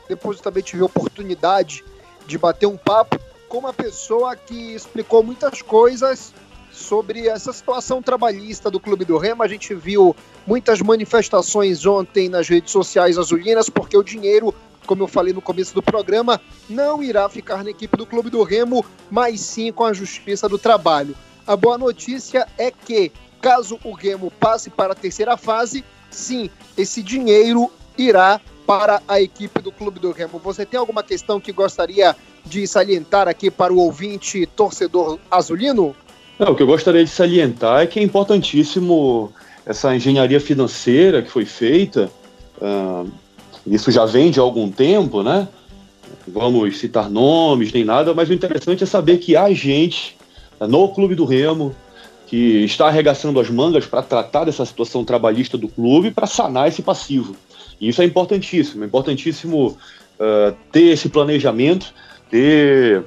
Depois 0.08 0.38
eu 0.38 0.42
também 0.42 0.62
tive 0.62 0.82
a 0.82 0.86
oportunidade 0.86 1.84
de 2.26 2.38
bater 2.38 2.66
um 2.66 2.76
papo 2.76 3.20
com 3.48 3.58
uma 3.58 3.74
pessoa 3.74 4.34
que 4.34 4.74
explicou 4.74 5.22
muitas 5.22 5.60
coisas 5.60 6.32
sobre 6.72 7.28
essa 7.28 7.52
situação 7.52 8.02
trabalhista 8.02 8.70
do 8.70 8.80
Clube 8.80 9.04
do 9.04 9.18
Remo. 9.18 9.42
A 9.42 9.48
gente 9.48 9.74
viu 9.74 10.16
muitas 10.46 10.80
manifestações 10.80 11.84
ontem 11.84 12.28
nas 12.28 12.48
redes 12.48 12.72
sociais 12.72 13.18
azulinas, 13.18 13.68
porque 13.68 13.96
o 13.96 14.02
dinheiro 14.02 14.54
como 14.86 15.02
eu 15.02 15.08
falei 15.08 15.34
no 15.34 15.42
começo 15.42 15.74
do 15.74 15.82
programa, 15.82 16.40
não 16.70 17.02
irá 17.02 17.28
ficar 17.28 17.64
na 17.64 17.70
equipe 17.70 17.96
do 17.96 18.06
Clube 18.06 18.30
do 18.30 18.44
Remo, 18.44 18.86
mas 19.10 19.40
sim 19.40 19.72
com 19.72 19.84
a 19.84 19.92
Justiça 19.92 20.48
do 20.48 20.56
Trabalho. 20.56 21.16
A 21.46 21.54
boa 21.54 21.78
notícia 21.78 22.46
é 22.58 22.72
que, 22.72 23.12
caso 23.40 23.78
o 23.84 23.92
Remo 23.92 24.32
passe 24.32 24.68
para 24.68 24.92
a 24.92 24.96
terceira 24.96 25.36
fase, 25.36 25.84
sim, 26.10 26.50
esse 26.76 27.00
dinheiro 27.02 27.70
irá 27.96 28.40
para 28.66 29.00
a 29.06 29.20
equipe 29.20 29.62
do 29.62 29.70
Clube 29.70 30.00
do 30.00 30.10
Remo. 30.10 30.40
Você 30.42 30.66
tem 30.66 30.78
alguma 30.78 31.04
questão 31.04 31.40
que 31.40 31.52
gostaria 31.52 32.16
de 32.44 32.66
salientar 32.66 33.28
aqui 33.28 33.48
para 33.48 33.72
o 33.72 33.78
ouvinte 33.78 34.44
torcedor 34.56 35.20
azulino? 35.30 35.94
Não, 36.36 36.50
o 36.50 36.56
que 36.56 36.64
eu 36.64 36.66
gostaria 36.66 37.04
de 37.04 37.10
salientar 37.10 37.82
é 37.82 37.86
que 37.86 38.00
é 38.00 38.02
importantíssimo 38.02 39.32
essa 39.64 39.94
engenharia 39.94 40.40
financeira 40.40 41.22
que 41.22 41.30
foi 41.30 41.44
feita. 41.44 42.10
Uh, 42.60 43.08
isso 43.68 43.92
já 43.92 44.04
vem 44.04 44.32
de 44.32 44.40
algum 44.40 44.68
tempo, 44.68 45.22
né? 45.22 45.46
Vamos 46.26 46.78
citar 46.78 47.08
nomes 47.08 47.72
nem 47.72 47.84
nada, 47.84 48.12
mas 48.12 48.28
o 48.28 48.32
interessante 48.32 48.82
é 48.82 48.86
saber 48.86 49.18
que 49.18 49.36
há 49.36 49.52
gente 49.52 50.15
no 50.60 50.88
Clube 50.88 51.14
do 51.14 51.24
Remo 51.24 51.74
que 52.26 52.64
está 52.64 52.88
arregaçando 52.88 53.38
as 53.38 53.48
mangas 53.48 53.86
para 53.86 54.02
tratar 54.02 54.44
dessa 54.44 54.64
situação 54.64 55.04
trabalhista 55.04 55.56
do 55.56 55.68
clube 55.68 56.10
para 56.10 56.26
sanar 56.26 56.68
esse 56.68 56.82
passivo. 56.82 57.36
E 57.80 57.88
isso 57.88 58.02
é 58.02 58.04
importantíssimo, 58.04 58.82
é 58.82 58.86
importantíssimo 58.86 59.68
uh, 59.68 60.56
ter 60.72 60.88
esse 60.88 61.08
planejamento, 61.08 61.94
ter 62.28 63.04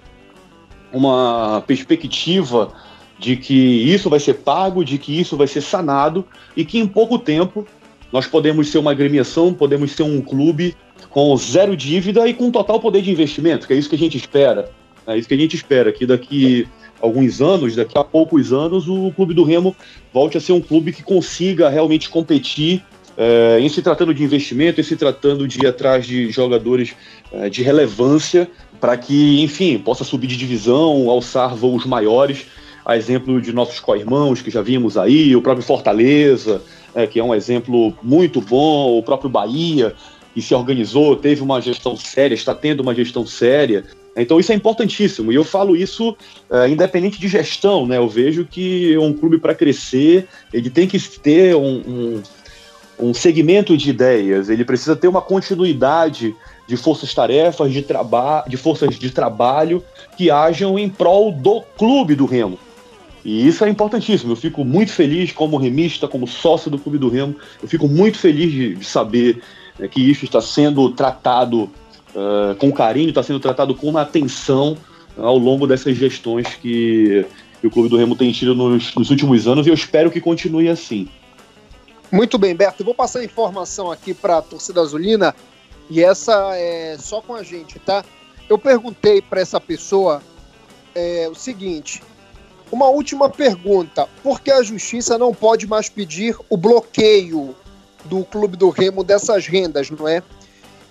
uma 0.91 1.62
perspectiva 1.68 2.72
de 3.20 3.36
que 3.36 3.53
isso 3.53 4.10
vai 4.10 4.20
ser 4.20 4.36
pago, 4.36 4.86
de 4.86 4.98
que 4.98 5.20
isso 5.20 5.36
vai 5.36 5.48
ser 5.48 5.62
sanado 5.62 6.25
e 6.56 6.63
que 6.63 6.79
em 6.79 6.88
pouco 6.88 7.20
tempo 7.20 7.68
nós 8.13 8.25
podemos 8.25 8.70
ser 8.70 8.77
uma 8.77 8.91
agremiação, 8.91 9.53
podemos 9.53 9.91
ser 9.91 10.03
um 10.03 10.22
clube 10.22 10.75
com 11.10 11.36
zero 11.36 11.75
dívida 11.75 12.27
e 12.27 12.34
com 12.34 12.50
total 12.50 12.79
poder 12.79 13.01
de 13.01 13.12
investimento, 13.12 13.68
que 13.68 13.74
é 13.74 13.75
isso 13.75 13.89
que 13.89 13.96
a 13.96 14.00
gente 14.00 14.18
espera. 14.18 14.72
É 15.06 15.18
isso 15.18 15.27
que 15.27 15.34
a 15.34 15.38
gente 15.38 15.56
espera, 15.56 15.91
que 15.91 16.06
daqui 16.06 16.68
alguns 17.01 17.41
anos, 17.41 17.75
daqui 17.75 17.98
a 17.98 18.03
poucos 18.03 18.51
anos, 18.51 18.88
o 18.88 19.12
Clube 19.15 19.34
do 19.34 19.44
Remo 19.44 19.75
volte 20.13 20.38
a 20.38 20.41
ser 20.41 20.53
um 20.53 20.62
clube 20.62 20.91
que 20.91 21.03
consiga 21.03 21.70
realmente 21.70 22.10
competir 22.10 22.84
é, 23.18 23.60
em 23.60 23.68
se 23.68 23.82
tratando 23.82 24.13
de 24.13 24.24
investimento, 24.24 24.79
em 24.79 24.84
se 24.84 24.96
tratando 24.96 25.48
de 25.48 25.60
ir 25.60 25.68
atrás 25.68 26.06
de 26.06 26.32
jogadores 26.32 26.96
é, 27.34 27.50
de 27.50 27.62
relevância, 27.62 28.50
para 28.79 28.96
que, 28.96 29.41
enfim, 29.41 29.77
possa 29.77 30.06
subir 30.06 30.27
de 30.27 30.38
divisão, 30.38 31.10
alçar 31.10 31.53
voos 31.53 31.86
maiores, 31.86 32.46
a 32.86 32.96
exemplo 32.96 33.41
de 33.41 33.51
nossos 33.51 33.79
co-irmãos 33.79 34.41
que 34.41 34.50
já 34.50 34.62
vimos 34.62 34.98
aí, 34.98 35.36
o 35.36 35.41
próprio 35.41 35.65
Fortaleza, 35.65 36.62
é, 36.96 37.06
que 37.06 37.20
é 37.20 37.24
um 37.24 37.36
exemplo 37.36 37.94
muito 38.01 38.39
bom, 38.39 38.98
o 38.98 39.03
próprio 39.03 39.29
Bahia, 39.29 39.94
que 40.33 40.41
se 40.41 40.53
organizou, 40.53 41.15
teve 41.15 41.41
uma 41.41 41.62
gestão 41.62 41.95
séria, 41.95 42.36
está 42.36 42.53
tendo 42.53 42.81
uma 42.81 42.93
gestão 42.93 43.25
séria. 43.25 43.83
Então 44.15 44.39
isso 44.39 44.51
é 44.51 44.55
importantíssimo. 44.55 45.31
E 45.31 45.36
eu 45.36 45.43
falo 45.43 45.75
isso 45.75 46.15
é, 46.50 46.67
independente 46.67 47.19
de 47.19 47.27
gestão, 47.27 47.86
né? 47.86 47.98
Eu 47.98 48.07
vejo 48.07 48.45
que 48.45 48.98
um 48.98 49.13
clube 49.13 49.38
para 49.38 49.55
crescer, 49.55 50.27
ele 50.53 50.69
tem 50.69 50.88
que 50.88 51.00
ter 51.19 51.55
um, 51.55 51.81
um, 51.88 52.24
um 53.00 53.13
segmento 53.13 53.77
de 53.77 53.89
ideias, 53.89 54.50
ele 54.50 54.65
precisa 54.65 54.95
ter 54.95 55.07
uma 55.07 55.21
continuidade 55.21 56.36
de 56.67 56.77
forças-tarefas, 56.77 57.71
de, 57.71 57.81
traba 57.81 58.45
de 58.48 58.55
forças 58.55 58.98
de 59.00 59.09
trabalho 59.09 59.83
que 60.15 60.29
hajam 60.29 60.77
em 60.77 60.88
prol 60.88 61.31
do 61.31 61.62
clube 61.77 62.13
do 62.13 62.25
Remo. 62.25 62.59
E 63.24 63.48
isso 63.48 63.65
é 63.65 63.69
importantíssimo. 63.69 64.31
Eu 64.31 64.36
fico 64.36 64.63
muito 64.63 64.91
feliz 64.91 65.31
como 65.31 65.57
remista, 65.57 66.07
como 66.07 66.27
sócio 66.27 66.71
do 66.71 66.77
Clube 66.77 66.98
do 66.98 67.09
Remo. 67.09 67.36
Eu 67.62 67.67
fico 67.67 67.88
muito 67.88 68.17
feliz 68.17 68.51
de, 68.51 68.75
de 68.75 68.86
saber 68.86 69.41
né, 69.79 69.88
que 69.88 70.01
isso 70.01 70.25
está 70.25 70.41
sendo 70.41 70.91
tratado 70.91 71.63
uh, 72.13 72.55
com 72.57 72.71
carinho, 72.71 73.09
está 73.09 73.24
sendo 73.24 73.39
tratado 73.39 73.74
com 73.74 73.98
atenção 73.98 74.77
ao 75.17 75.38
longo 75.38 75.65
dessas 75.65 75.98
gestões 75.98 76.48
que, 76.55 77.25
que 77.59 77.67
o 77.67 77.71
Clube 77.71 77.89
do 77.89 77.98
Remo 77.98 78.15
tem 78.15 78.31
tido 78.31 78.53
nos, 78.53 78.93
nos 78.93 79.09
últimos 79.09 79.48
anos 79.48 79.65
e 79.65 79.69
eu 79.69 79.74
espero 79.74 80.12
que 80.12 80.21
continue 80.21 80.69
assim. 80.69 81.07
Muito 82.12 82.38
bem, 82.38 82.55
Beto. 82.55 82.81
Eu 82.81 82.86
vou 82.86 82.95
passar 82.95 83.19
a 83.19 83.24
informação 83.24 83.91
aqui 83.91 84.13
para 84.13 84.38
a 84.38 84.41
torcida 84.41 84.81
azulina 84.81 85.36
e 85.89 86.03
essa 86.03 86.55
é 86.55 86.98
só 87.00 87.21
com 87.21 87.36
a 87.36 87.43
gente, 87.43 87.79
tá? 87.79 88.03
Eu 88.50 88.57
perguntei 88.57 89.21
para 89.21 89.41
essa 89.41 89.59
pessoa 89.62 90.21
é, 90.95 91.29
o 91.29 91.36
seguinte: 91.36 92.01
uma 92.71 92.88
última 92.88 93.29
pergunta. 93.29 94.07
Por 94.24 94.41
que 94.41 94.51
a 94.51 94.63
justiça 94.63 95.17
não 95.17 95.33
pode 95.33 95.67
mais 95.67 95.89
pedir 95.89 96.36
o 96.50 96.57
bloqueio 96.57 97.55
do 98.06 98.24
Clube 98.25 98.58
do 98.58 98.70
Remo 98.70 99.03
dessas 99.03 99.48
rendas, 99.48 99.89
não 99.89 100.08
é? 100.08 100.24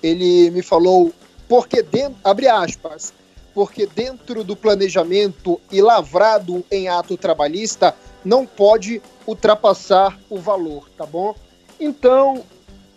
Ele 0.02 0.50
me 0.50 0.62
falou, 0.62 1.12
porque 1.48 1.82
dentro, 1.82 2.16
abre 2.22 2.48
aspas, 2.48 3.12
porque 3.54 3.86
dentro 3.86 4.44
do 4.44 4.54
planejamento 4.54 5.60
e 5.70 5.80
lavrado 5.80 6.64
em 6.70 6.88
ato 6.88 7.16
trabalhista 7.16 7.94
não 8.24 8.46
pode 8.46 9.02
ultrapassar 9.26 10.18
o 10.30 10.38
valor, 10.38 10.88
tá 10.96 11.04
bom? 11.04 11.34
Então, 11.80 12.44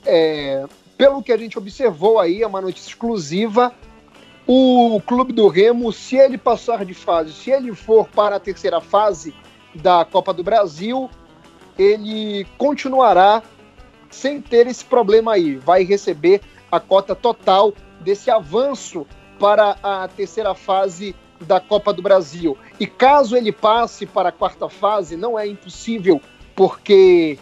é, 0.06 0.66
pelo 0.98 1.24
que 1.24 1.32
a 1.32 1.38
gente 1.38 1.58
observou 1.58 2.20
aí, 2.20 2.44
é 2.44 2.48
uma 2.48 2.62
notícia 2.62 2.90
exclusiva. 2.90 3.74
O 4.46 5.02
Clube 5.06 5.34
do 5.34 5.48
Remo, 5.48 5.92
se 5.92 6.16
ele 6.16 6.38
passar 6.38 6.86
de 6.86 6.94
fase, 6.94 7.34
se 7.34 7.52
ele 7.52 7.74
for 7.74 8.08
para 8.08 8.36
a 8.36 8.40
terceira 8.40 8.82
fase 8.82 9.34
da 9.74 10.04
Copa 10.04 10.34
do 10.34 10.44
Brasil, 10.44 11.10
ele 11.78 12.46
continuará 12.58 13.42
sem 14.12 14.42
ter 14.42 14.68
esse 14.68 14.86
problema 14.86 15.34
aí. 15.34 15.56
Vai 15.56 15.84
receber 15.84 16.42
a 16.72 16.80
cota 16.80 17.16
total 17.16 17.74
desse 18.00 18.30
avanço 18.30 19.08
para 19.40 19.78
a 19.82 20.08
terceira 20.08 20.54
fase 20.54 21.16
da 21.40 21.60
Copa 21.60 21.92
do 21.92 22.02
Brasil. 22.02 22.58
E 22.80 22.86
caso 22.86 23.36
ele 23.36 23.52
passe 23.52 24.06
para 24.06 24.30
a 24.30 24.32
quarta 24.32 24.70
fase, 24.70 25.18
não 25.18 25.38
é 25.38 25.48
impossível, 25.48 26.22
porque 26.56 27.40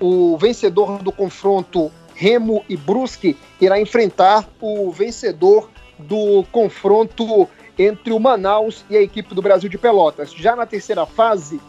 o 0.00 0.36
vencedor 0.36 1.02
do 1.02 1.10
confronto 1.10 1.90
Remo 2.14 2.64
e 2.68 2.76
Brusque 2.76 3.36
irá 3.60 3.80
enfrentar 3.80 4.48
o 4.60 4.90
vencedor 4.90 5.70
do 5.98 6.44
confronto 6.50 7.48
entre 7.78 8.12
o 8.12 8.18
Manaus 8.18 8.84
e 8.90 8.96
a 8.96 9.02
equipe 9.02 9.34
do 9.34 9.40
Brasil 9.40 9.68
de 9.68 9.78
Pelotas. 9.78 10.32
Já 10.32 10.56
na 10.56 10.66
terceira 10.66 11.06
fase, 11.06 11.60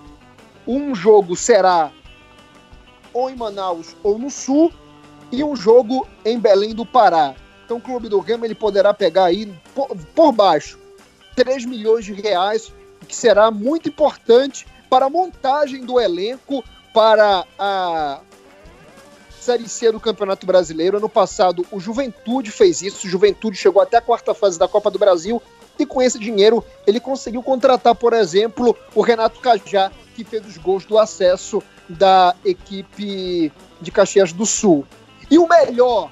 um 0.67 0.93
jogo 0.95 1.35
será 1.35 1.91
ou 3.13 3.29
em 3.29 3.35
Manaus 3.35 3.95
ou 4.03 4.17
no 4.17 4.29
Sul 4.29 4.71
e 5.31 5.43
um 5.43 5.55
jogo 5.55 6.07
em 6.25 6.39
Belém 6.39 6.73
do 6.73 6.85
Pará. 6.85 7.35
Então 7.65 7.77
o 7.77 7.81
Clube 7.81 8.09
do 8.09 8.19
Remo 8.19 8.45
ele 8.45 8.55
poderá 8.55 8.93
pegar 8.93 9.25
aí 9.25 9.53
por, 10.15 10.31
baixo 10.31 10.79
3 11.35 11.65
milhões 11.65 12.03
de 12.03 12.13
reais, 12.13 12.73
que 13.07 13.15
será 13.15 13.51
muito 13.51 13.89
importante 13.89 14.65
para 14.89 15.05
a 15.05 15.09
montagem 15.09 15.85
do 15.85 15.99
elenco 15.99 16.63
para 16.93 17.45
a 17.57 18.21
Série 19.39 19.69
C 19.69 19.91
do 19.91 19.99
Campeonato 19.99 20.45
Brasileiro. 20.45 20.97
Ano 20.97 21.07
passado, 21.07 21.65
o 21.71 21.79
Juventude 21.79 22.51
fez 22.51 22.81
isso. 22.81 23.05
O 23.07 23.09
Juventude 23.09 23.55
chegou 23.55 23.81
até 23.81 23.97
a 23.97 24.01
quarta 24.01 24.33
fase 24.33 24.59
da 24.59 24.67
Copa 24.67 24.91
do 24.91 24.99
Brasil 24.99 25.41
e 25.77 25.85
com 25.85 26.01
esse 26.01 26.19
dinheiro 26.19 26.63
ele 26.85 26.99
conseguiu 26.99 27.41
contratar, 27.41 27.95
por 27.95 28.13
exemplo, 28.13 28.75
o 28.93 29.01
Renato 29.01 29.39
Cajá, 29.39 29.91
que 30.15 30.23
fez 30.23 30.45
os 30.45 30.57
gols 30.57 30.85
do 30.85 30.97
acesso 30.97 31.63
da 31.89 32.35
equipe 32.45 33.51
de 33.81 33.91
Caxias 33.91 34.31
do 34.31 34.45
Sul. 34.45 34.85
E 35.29 35.37
o 35.37 35.47
melhor, 35.47 36.11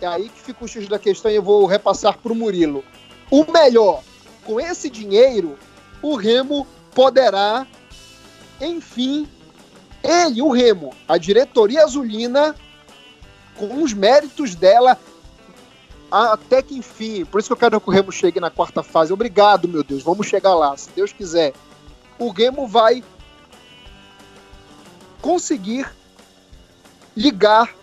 é 0.00 0.06
aí 0.06 0.28
que 0.28 0.40
fica 0.40 0.64
o 0.64 0.68
X 0.68 0.88
da 0.88 0.98
questão 0.98 1.30
e 1.30 1.34
eu 1.34 1.42
vou 1.42 1.66
repassar 1.66 2.16
para 2.18 2.32
o 2.32 2.34
Murilo. 2.34 2.84
O 3.30 3.50
melhor 3.50 4.02
com 4.44 4.60
esse 4.60 4.88
dinheiro, 4.88 5.58
o 6.00 6.14
Remo 6.14 6.66
poderá, 6.94 7.66
enfim, 8.60 9.28
ele, 10.02 10.40
o 10.40 10.50
Remo, 10.50 10.94
a 11.08 11.18
diretoria 11.18 11.82
azulina, 11.82 12.54
com 13.56 13.82
os 13.82 13.92
méritos 13.92 14.54
dela, 14.54 14.96
até 16.10 16.62
que 16.62 16.76
enfim, 16.76 17.24
por 17.24 17.40
isso 17.40 17.48
que 17.48 17.52
eu 17.52 17.56
quero 17.56 17.80
que 17.80 17.88
o 17.88 17.92
Remo 17.92 18.12
chegue 18.12 18.38
na 18.38 18.50
quarta 18.50 18.82
fase. 18.82 19.12
Obrigado, 19.12 19.66
meu 19.66 19.82
Deus, 19.82 20.02
vamos 20.02 20.26
chegar 20.28 20.54
lá, 20.54 20.76
se 20.76 20.90
Deus 20.94 21.12
quiser. 21.12 21.52
O 22.18 22.30
Remo 22.30 22.66
vai 22.66 23.02
conseguir 25.26 25.92
ligar 27.16 27.74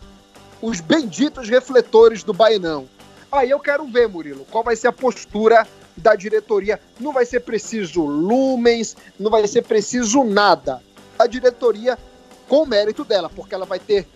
os 0.61 0.79
benditos 0.79 1.49
refletores 1.49 2.23
do 2.23 2.33
Bainão. 2.33 2.87
Aí 3.29 3.49
eu 3.49 3.59
quero 3.59 3.85
ver, 3.85 4.07
Murilo, 4.07 4.45
qual 4.49 4.63
vai 4.63 4.77
ser 4.77 4.87
a 4.87 4.93
postura 4.93 5.67
da 5.97 6.15
diretoria. 6.15 6.79
Não 7.01 7.11
vai 7.11 7.25
ser 7.25 7.41
preciso 7.41 8.05
lumens, 8.05 8.95
não 9.19 9.29
vai 9.29 9.45
ser 9.45 9.61
preciso 9.63 10.23
nada. 10.23 10.81
A 11.19 11.27
diretoria, 11.27 11.99
com 12.47 12.63
o 12.63 12.65
mérito 12.65 13.03
dela, 13.03 13.29
porque 13.29 13.53
ela 13.53 13.65
vai 13.65 13.77
ter 13.77 14.07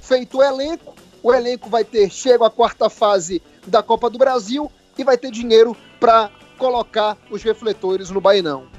feito 0.00 0.38
o 0.38 0.42
elenco, 0.42 0.94
o 1.20 1.34
elenco 1.34 1.68
vai 1.68 1.84
ter 1.84 2.08
chego 2.08 2.44
à 2.44 2.50
quarta 2.50 2.88
fase 2.88 3.42
da 3.66 3.82
Copa 3.82 4.08
do 4.08 4.18
Brasil 4.18 4.70
e 4.96 5.02
vai 5.02 5.18
ter 5.18 5.32
dinheiro 5.32 5.76
para 5.98 6.30
colocar 6.56 7.18
os 7.28 7.42
refletores 7.42 8.08
no 8.08 8.20
Bainão. 8.20 8.77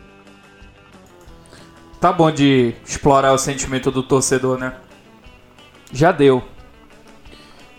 Tá 2.00 2.14
bom 2.14 2.32
de 2.32 2.74
explorar 2.86 3.34
o 3.34 3.38
sentimento 3.38 3.92
do 3.92 4.02
torcedor, 4.02 4.58
né? 4.58 4.74
Já 5.92 6.14
deu. 6.14 6.42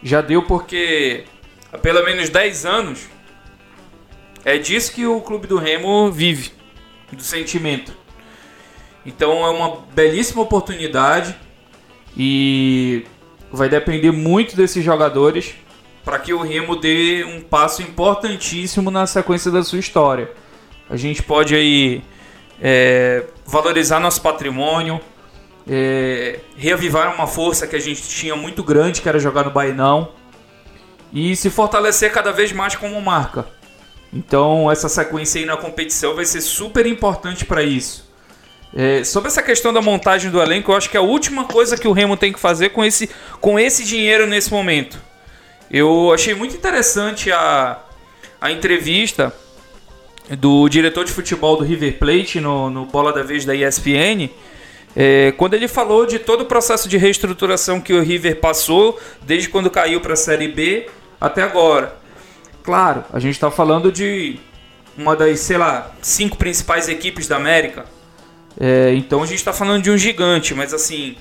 Já 0.02 0.20
deu 0.20 0.42
porque 0.42 1.24
há 1.72 1.78
pelo 1.78 2.04
menos 2.04 2.28
10 2.28 2.66
anos, 2.66 3.08
é 4.44 4.58
disso 4.58 4.92
que 4.92 5.06
o 5.06 5.22
clube 5.22 5.46
do 5.46 5.56
Remo 5.56 6.12
vive, 6.12 6.52
do 7.10 7.22
sentimento. 7.22 7.92
Então 9.06 9.44
é 9.44 9.50
uma 9.50 9.80
belíssima 9.94 10.42
oportunidade 10.42 11.34
e 12.14 13.06
vai 13.50 13.70
depender 13.70 14.10
muito 14.10 14.54
desses 14.54 14.84
jogadores 14.84 15.54
para 16.04 16.18
que 16.18 16.34
o 16.34 16.42
Remo 16.42 16.76
dê 16.76 17.24
um 17.24 17.40
passo 17.40 17.80
importantíssimo 17.80 18.90
na 18.90 19.06
sequência 19.06 19.50
da 19.50 19.62
sua 19.62 19.78
história. 19.78 20.30
A 20.90 20.96
gente 20.96 21.22
pode 21.22 21.54
aí 21.54 22.02
é, 22.60 23.24
valorizar 23.46 23.98
nosso 24.00 24.20
patrimônio, 24.20 25.00
é, 25.68 26.40
reavivar 26.56 27.14
uma 27.14 27.26
força 27.26 27.66
que 27.66 27.76
a 27.76 27.80
gente 27.80 28.02
tinha 28.02 28.36
muito 28.36 28.62
grande, 28.62 29.00
que 29.00 29.08
era 29.08 29.18
jogar 29.18 29.44
no 29.44 29.50
Bainão, 29.50 30.10
e 31.12 31.34
se 31.34 31.50
fortalecer 31.50 32.12
cada 32.12 32.32
vez 32.32 32.52
mais 32.52 32.76
como 32.76 33.00
marca. 33.00 33.46
Então, 34.12 34.70
essa 34.70 34.88
sequência 34.88 35.40
aí 35.40 35.46
na 35.46 35.56
competição 35.56 36.14
vai 36.14 36.24
ser 36.24 36.40
super 36.40 36.86
importante 36.86 37.44
para 37.44 37.62
isso. 37.62 38.10
É, 38.74 39.02
sobre 39.02 39.28
essa 39.28 39.42
questão 39.42 39.72
da 39.72 39.80
montagem 39.80 40.30
do 40.30 40.40
elenco, 40.40 40.70
eu 40.70 40.76
acho 40.76 40.88
que 40.88 40.96
é 40.96 41.00
a 41.00 41.02
última 41.02 41.44
coisa 41.44 41.76
que 41.76 41.88
o 41.88 41.92
Remo 41.92 42.16
tem 42.16 42.32
que 42.32 42.38
fazer 42.38 42.70
com 42.70 42.84
esse, 42.84 43.10
com 43.40 43.58
esse 43.58 43.84
dinheiro 43.84 44.26
nesse 44.26 44.50
momento. 44.50 45.00
Eu 45.70 46.12
achei 46.12 46.34
muito 46.34 46.56
interessante 46.56 47.30
a, 47.32 47.78
a 48.40 48.50
entrevista 48.50 49.32
do 50.36 50.68
diretor 50.68 51.04
de 51.04 51.12
futebol 51.12 51.56
do 51.56 51.64
River 51.64 51.98
Plate 51.98 52.40
no, 52.40 52.70
no 52.70 52.86
Bola 52.86 53.12
da 53.12 53.22
Vez 53.22 53.44
da 53.44 53.54
ESPN, 53.54 54.30
é, 54.94 55.32
quando 55.36 55.54
ele 55.54 55.68
falou 55.68 56.06
de 56.06 56.18
todo 56.18 56.42
o 56.42 56.46
processo 56.46 56.88
de 56.88 56.96
reestruturação 56.96 57.80
que 57.80 57.92
o 57.92 58.02
River 58.02 58.40
passou 58.40 58.98
desde 59.22 59.48
quando 59.48 59.70
caiu 59.70 60.00
para 60.00 60.14
a 60.14 60.16
Série 60.16 60.48
B 60.48 60.88
até 61.20 61.42
agora. 61.42 61.96
Claro, 62.62 63.04
a 63.12 63.18
gente 63.18 63.34
está 63.34 63.50
falando 63.50 63.90
de 63.90 64.38
uma 64.96 65.16
das, 65.16 65.40
sei 65.40 65.56
lá, 65.56 65.92
cinco 66.02 66.36
principais 66.36 66.88
equipes 66.88 67.26
da 67.26 67.36
América. 67.36 67.86
É, 68.58 68.92
então 68.94 69.22
a 69.22 69.26
gente 69.26 69.38
está 69.38 69.52
falando 69.52 69.82
de 69.82 69.90
um 69.90 69.96
gigante, 69.96 70.54
mas 70.54 70.74
assim, 70.74 71.16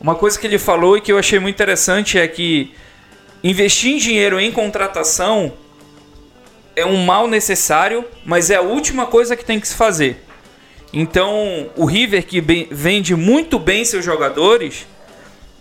uma 0.00 0.14
coisa 0.14 0.38
que 0.38 0.46
ele 0.46 0.58
falou 0.58 0.96
e 0.96 1.00
que 1.00 1.12
eu 1.12 1.18
achei 1.18 1.38
muito 1.38 1.54
interessante 1.54 2.18
é 2.18 2.26
que 2.26 2.72
investir 3.44 3.92
em 3.92 3.98
dinheiro 3.98 4.40
em 4.40 4.50
contratação 4.50 5.52
é 6.80 6.86
um 6.86 7.04
mal 7.04 7.28
necessário, 7.28 8.04
mas 8.24 8.50
é 8.50 8.56
a 8.56 8.62
última 8.62 9.06
coisa 9.06 9.36
que 9.36 9.44
tem 9.44 9.60
que 9.60 9.68
se 9.68 9.74
fazer. 9.74 10.24
Então, 10.92 11.70
o 11.76 11.84
River, 11.84 12.26
que 12.26 12.40
bem, 12.40 12.66
vende 12.70 13.14
muito 13.14 13.58
bem 13.58 13.84
seus 13.84 14.04
jogadores, 14.04 14.86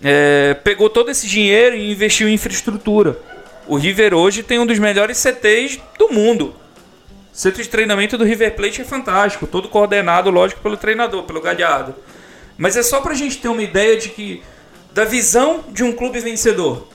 é, 0.02 0.56
pegou 0.64 0.90
todo 0.90 1.12
esse 1.12 1.28
dinheiro 1.28 1.76
e 1.76 1.92
investiu 1.92 2.28
em 2.28 2.34
infraestrutura. 2.34 3.20
O 3.68 3.76
River 3.76 4.16
hoje 4.16 4.42
tem 4.42 4.58
um 4.58 4.66
dos 4.66 4.80
melhores 4.80 5.18
CTs 5.18 5.80
do 5.98 6.10
mundo. 6.12 6.56
O 7.32 7.38
centro 7.38 7.62
de 7.62 7.70
treinamento 7.70 8.18
do 8.18 8.24
River 8.24 8.56
Plate 8.56 8.82
é 8.82 8.84
fantástico, 8.84 9.46
todo 9.46 9.70
coordenado, 9.70 10.32
lógico, 10.32 10.62
pelo 10.62 10.76
treinador, 10.76 11.24
pelo 11.24 11.40
Galhardo. 11.40 11.94
Mas 12.58 12.76
é 12.76 12.82
só 12.82 13.00
pra 13.00 13.14
gente 13.14 13.38
ter 13.38 13.48
uma 13.48 13.62
ideia 13.62 13.96
de 13.98 14.10
que 14.10 14.42
da 14.92 15.06
visão 15.06 15.64
de 15.70 15.84
um 15.84 15.92
clube 15.94 16.20
vencedor. 16.20 16.88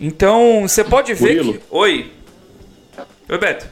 Então, 0.00 0.62
você 0.66 0.82
pode 0.82 1.12
ver 1.12 1.36
Murilo. 1.36 1.54
que... 1.54 1.60
Oi. 1.70 2.12
Oi, 3.30 3.38
Beto. 3.38 3.66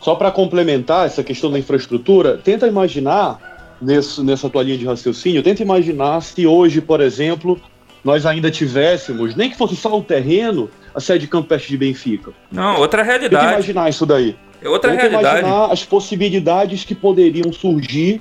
Só 0.00 0.16
para 0.16 0.32
complementar 0.32 1.06
essa 1.06 1.22
questão 1.22 1.52
da 1.52 1.58
infraestrutura, 1.58 2.36
tenta 2.36 2.66
imaginar, 2.66 3.76
nesse, 3.80 4.20
nessa 4.22 4.50
tua 4.50 4.64
linha 4.64 4.76
de 4.76 4.84
raciocínio, 4.84 5.40
tenta 5.40 5.62
imaginar 5.62 6.20
se 6.20 6.44
hoje, 6.44 6.80
por 6.80 7.00
exemplo, 7.00 7.60
nós 8.02 8.26
ainda 8.26 8.50
tivéssemos, 8.50 9.36
nem 9.36 9.48
que 9.48 9.56
fosse 9.56 9.76
só 9.76 9.96
o 9.96 10.02
terreno, 10.02 10.68
a 10.92 10.98
sede 10.98 11.20
de 11.20 11.26
Campestre 11.28 11.70
de 11.70 11.76
Benfica. 11.78 12.32
Não, 12.50 12.80
outra 12.80 13.04
realidade. 13.04 13.44
Tenta 13.44 13.54
imaginar 13.54 13.88
isso 13.88 14.04
daí. 14.04 14.36
É 14.60 14.68
outra 14.68 14.90
tenta 14.90 15.02
realidade. 15.02 15.38
imaginar 15.40 15.72
as 15.72 15.84
possibilidades 15.84 16.84
que 16.84 16.96
poderiam 16.96 17.52
surgir, 17.52 18.20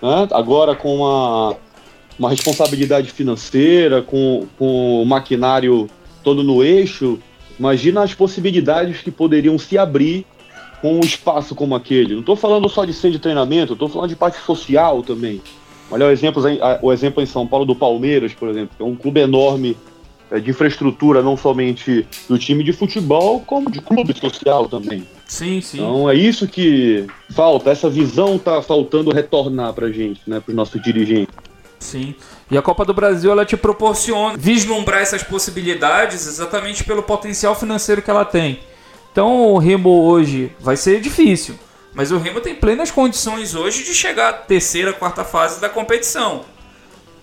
né, 0.00 0.26
agora 0.32 0.74
com 0.74 0.96
uma, 0.96 1.56
uma 2.18 2.30
responsabilidade 2.30 3.10
financeira, 3.10 4.00
com, 4.00 4.46
com 4.58 5.02
o 5.02 5.04
maquinário 5.04 5.86
todo 6.22 6.42
no 6.42 6.64
eixo, 6.64 7.18
imagina 7.58 8.02
as 8.02 8.14
possibilidades 8.14 9.00
que 9.00 9.10
poderiam 9.10 9.58
se 9.58 9.76
abrir 9.78 10.26
com 10.80 10.96
um 10.96 11.00
espaço 11.00 11.54
como 11.54 11.74
aquele. 11.74 12.12
Não 12.12 12.20
estou 12.20 12.36
falando 12.36 12.68
só 12.68 12.84
de 12.84 12.92
centro 12.92 13.12
de 13.12 13.18
treinamento, 13.18 13.72
estou 13.72 13.88
falando 13.88 14.10
de 14.10 14.16
parte 14.16 14.38
social 14.38 15.02
também. 15.02 15.40
Olha 15.90 16.06
o 16.06 16.10
exemplo, 16.10 16.42
o 16.82 16.92
exemplo 16.92 17.22
em 17.22 17.26
São 17.26 17.46
Paulo 17.46 17.64
do 17.64 17.74
Palmeiras, 17.74 18.32
por 18.34 18.48
exemplo, 18.48 18.70
que 18.76 18.82
é 18.82 18.86
um 18.86 18.94
clube 18.94 19.20
enorme 19.20 19.76
é, 20.30 20.40
de 20.40 20.50
infraestrutura, 20.50 21.22
não 21.22 21.36
somente 21.36 22.06
do 22.28 22.38
time 22.38 22.64
de 22.64 22.72
futebol, 22.72 23.40
como 23.40 23.70
de 23.70 23.80
clube 23.80 24.18
social 24.18 24.68
também. 24.68 25.06
Sim, 25.26 25.60
sim. 25.60 25.78
Então 25.78 26.08
é 26.10 26.14
isso 26.14 26.48
que 26.48 27.06
falta, 27.30 27.70
essa 27.70 27.88
visão 27.88 28.36
está 28.36 28.60
faltando 28.60 29.12
retornar 29.12 29.72
para 29.72 29.90
gente, 29.90 30.20
né, 30.26 30.40
para 30.40 30.50
os 30.50 30.56
nossos 30.56 30.82
dirigentes. 30.82 31.34
Sim. 31.84 32.14
E 32.50 32.56
a 32.56 32.62
Copa 32.62 32.82
do 32.84 32.94
Brasil 32.94 33.30
ela 33.30 33.44
te 33.44 33.58
proporciona 33.58 34.36
vislumbrar 34.38 35.02
essas 35.02 35.22
possibilidades 35.22 36.26
exatamente 36.26 36.82
pelo 36.82 37.02
potencial 37.02 37.54
financeiro 37.54 38.00
que 38.00 38.10
ela 38.10 38.24
tem. 38.24 38.60
Então 39.12 39.52
o 39.52 39.58
Remo 39.58 40.04
hoje 40.04 40.50
vai 40.58 40.76
ser 40.76 41.00
difícil, 41.00 41.56
mas 41.92 42.10
o 42.10 42.18
Remo 42.18 42.40
tem 42.40 42.54
plenas 42.54 42.90
condições 42.90 43.54
hoje 43.54 43.84
de 43.84 43.94
chegar 43.94 44.30
à 44.30 44.32
terceira, 44.32 44.94
quarta 44.94 45.24
fase 45.24 45.60
da 45.60 45.68
competição. 45.68 46.46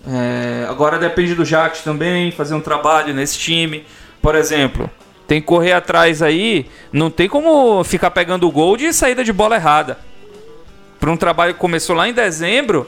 É, 0.07 0.67
agora 0.69 0.99
depende 0.99 1.33
do 1.33 1.43
Jacques 1.43 1.81
também 1.81 2.31
fazer 2.31 2.53
um 2.53 2.61
trabalho 2.61 3.13
nesse 3.13 3.37
time. 3.39 3.83
Por 4.21 4.35
exemplo, 4.35 4.89
tem 5.27 5.41
que 5.41 5.47
correr 5.47 5.73
atrás 5.73 6.21
aí, 6.21 6.67
não 6.93 7.09
tem 7.09 7.27
como 7.27 7.83
ficar 7.83 8.11
pegando 8.11 8.47
o 8.47 8.51
gol 8.51 8.77
de 8.77 8.93
saída 8.93 9.23
de 9.23 9.33
bola 9.33 9.55
errada. 9.55 9.97
Para 10.99 11.11
um 11.11 11.17
trabalho 11.17 11.55
que 11.55 11.59
começou 11.59 11.95
lá 11.95 12.07
em 12.07 12.13
dezembro, 12.13 12.87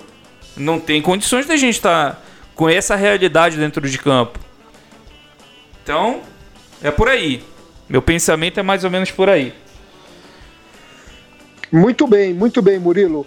não 0.56 0.80
tem 0.80 1.02
condições 1.02 1.46
da 1.46 1.56
gente 1.56 1.76
estar 1.76 2.14
tá 2.14 2.22
com 2.56 2.70
essa 2.70 2.96
realidade 2.96 3.58
dentro 3.58 3.88
de 3.90 3.98
campo. 3.98 4.40
Então, 5.84 6.22
é 6.82 6.92
por 6.92 7.10
aí. 7.10 7.44
Meu 7.90 8.02
pensamento 8.02 8.60
é 8.60 8.64
mais 8.64 8.84
ou 8.84 8.90
menos 8.90 9.12
por 9.12 9.30
aí. 9.30 9.54
Muito 11.72 12.06
bem, 12.06 12.34
muito 12.34 12.62
bem, 12.62 12.80
Murilo. 12.80 13.26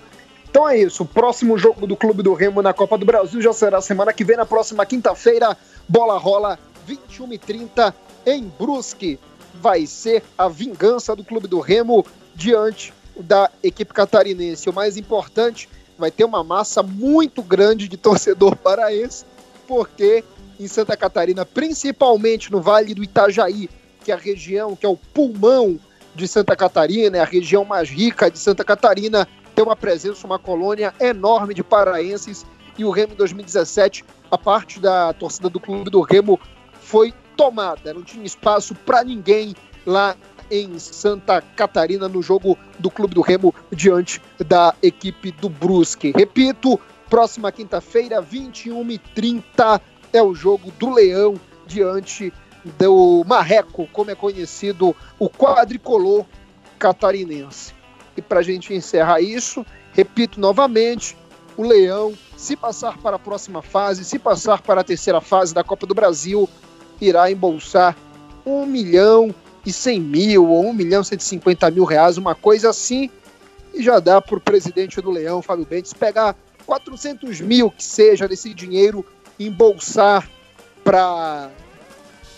Então 0.49 0.69
é 0.69 0.79
isso. 0.79 1.03
O 1.03 1.07
próximo 1.07 1.59
jogo 1.59 1.87
do 1.87 1.97
Clube 1.97 2.23
do 2.23 2.33
Remo 2.33 2.63
na 2.63 2.73
Copa 2.73 2.97
do 2.97 3.05
Brasil 3.05 3.43
já 3.43 3.53
será 3.53 3.81
semana 3.83 4.13
que 4.13 4.25
vem, 4.25 4.37
na 4.37 4.47
próxima 4.47 4.87
quinta-feira. 4.87 5.57
Bola 5.89 6.17
rola 6.17 6.59
21h30 6.89 7.93
em 8.25 8.51
Brusque. 8.59 9.19
Vai 9.55 9.87
ser 9.87 10.23
a 10.39 10.49
vingança 10.49 11.15
do 11.15 11.25
Clube 11.25 11.49
do 11.49 11.61
Remo 11.61 12.07
diante 12.35 12.93
da 13.19 13.51
equipe 13.63 13.93
catarinense. 13.93 14.71
O 14.71 14.73
mais 14.73 14.97
importante, 14.97 15.69
vai 15.99 16.11
ter 16.11 16.25
uma 16.25 16.45
massa 16.45 16.83
muito 16.83 17.43
grande 17.43 17.89
de 17.89 17.97
torcedor 17.97 18.57
paraense, 18.57 19.25
porque 19.67 20.25
em 20.59 20.67
Santa 20.67 20.97
Catarina, 20.97 21.45
principalmente 21.45 22.51
no 22.51 22.61
Vale 22.61 22.95
do 22.95 23.03
Itajaí, 23.03 23.69
que 24.05 24.11
é 24.11 24.15
a 24.15 24.19
região, 24.19 24.77
que 24.77 24.87
é 24.87 24.89
o 24.89 24.97
pulmão 24.97 25.79
de 26.15 26.27
Santa 26.27 26.57
Catarina, 26.57 27.19
é 27.19 27.21
a 27.21 27.25
região 27.25 27.65
mais 27.65 27.91
rica 27.91 28.31
de 28.31 28.39
Santa 28.39 28.65
Catarina, 28.65 29.29
tem 29.55 29.65
uma 29.65 29.77
presença, 29.77 30.27
uma 30.27 30.39
colônia 30.39 30.95
enorme 31.01 31.55
de 31.55 31.63
paraenses. 31.63 32.47
E 32.79 32.85
o 32.85 32.91
Remo 32.91 33.15
em 33.15 33.17
2017, 33.17 34.05
a 34.31 34.39
parte 34.39 34.79
da 34.79 35.13
torcida 35.13 35.49
do 35.49 35.59
clube 35.59 35.91
do 35.91 36.01
Remo 36.01 36.39
foi 36.81 37.13
tomada, 37.37 37.93
não 37.93 38.03
tinha 38.03 38.25
espaço 38.25 38.75
para 38.75 39.05
ninguém 39.05 39.55
lá 39.85 40.17
em 40.51 40.79
Santa 40.79 41.41
Catarina 41.41 42.09
no 42.09 42.23
jogo 42.23 42.59
do 42.79 42.91
Clube 42.91 43.15
do 43.15 43.21
Remo 43.21 43.55
diante 43.71 44.21
da 44.39 44.75
equipe 44.83 45.31
do 45.33 45.49
Brusque. 45.49 46.13
Repito, 46.15 46.79
próxima 47.09 47.53
quinta-feira, 47.53 48.23
21h30, 48.23 49.81
é 50.13 50.23
o 50.23 50.35
jogo 50.35 50.71
do 50.73 50.91
Leão 50.91 51.35
diante 51.67 52.33
do 52.79 53.25
Marreco, 53.27 53.89
como 53.93 54.11
é 54.11 54.15
conhecido 54.15 54.95
o 55.19 55.29
quadricolor 55.29 56.25
catarinense. 56.79 57.75
E 58.17 58.23
para 58.23 58.41
a 58.41 58.43
gente 58.43 58.75
encerrar 58.75 59.21
isso, 59.21 59.65
repito 59.93 60.41
novamente: 60.41 61.17
o 61.57 61.63
Leão, 61.63 62.15
se 62.37 62.57
passar 62.57 62.99
para 62.99 63.17
a 63.17 63.19
próxima 63.19 63.63
fase, 63.63 64.05
se 64.05 64.19
passar 64.19 64.63
para 64.63 64.81
a 64.81 64.85
terceira 64.85 65.21
fase 65.21 65.55
da 65.55 65.63
Copa 65.63 65.87
do 65.87 65.95
Brasil, 65.95 66.49
irá 67.01 67.31
embolsar 67.31 67.97
um 68.45 68.65
milhão 68.65 69.35
e 69.67 69.73
cem 69.73 70.01
mil 70.01 70.49
ou 70.49 70.65
um 70.65 70.73
milhão 70.73 71.03
e 71.03 71.05
cento 71.05 71.21
e 71.21 71.25
cinquenta 71.25 71.71
mil 71.71 71.85
reais, 71.85 72.17
uma 72.17 72.35
coisa 72.35 72.71
assim, 72.71 73.11
e 73.75 73.83
já 73.83 73.99
dá 73.99 74.23
para 74.23 74.37
o 74.37 74.41
presidente 74.41 75.01
do 75.01 75.11
Leão, 75.11 75.43
Fábio 75.43 75.67
Bentes, 75.67 75.93
pegar 75.93 76.37
400 76.65 77.41
mil 77.41 77.71
que 77.71 77.83
seja 77.85 78.29
desse 78.29 78.55
dinheiro 78.55 79.05
embolsar 79.39 80.29
para 80.83 81.51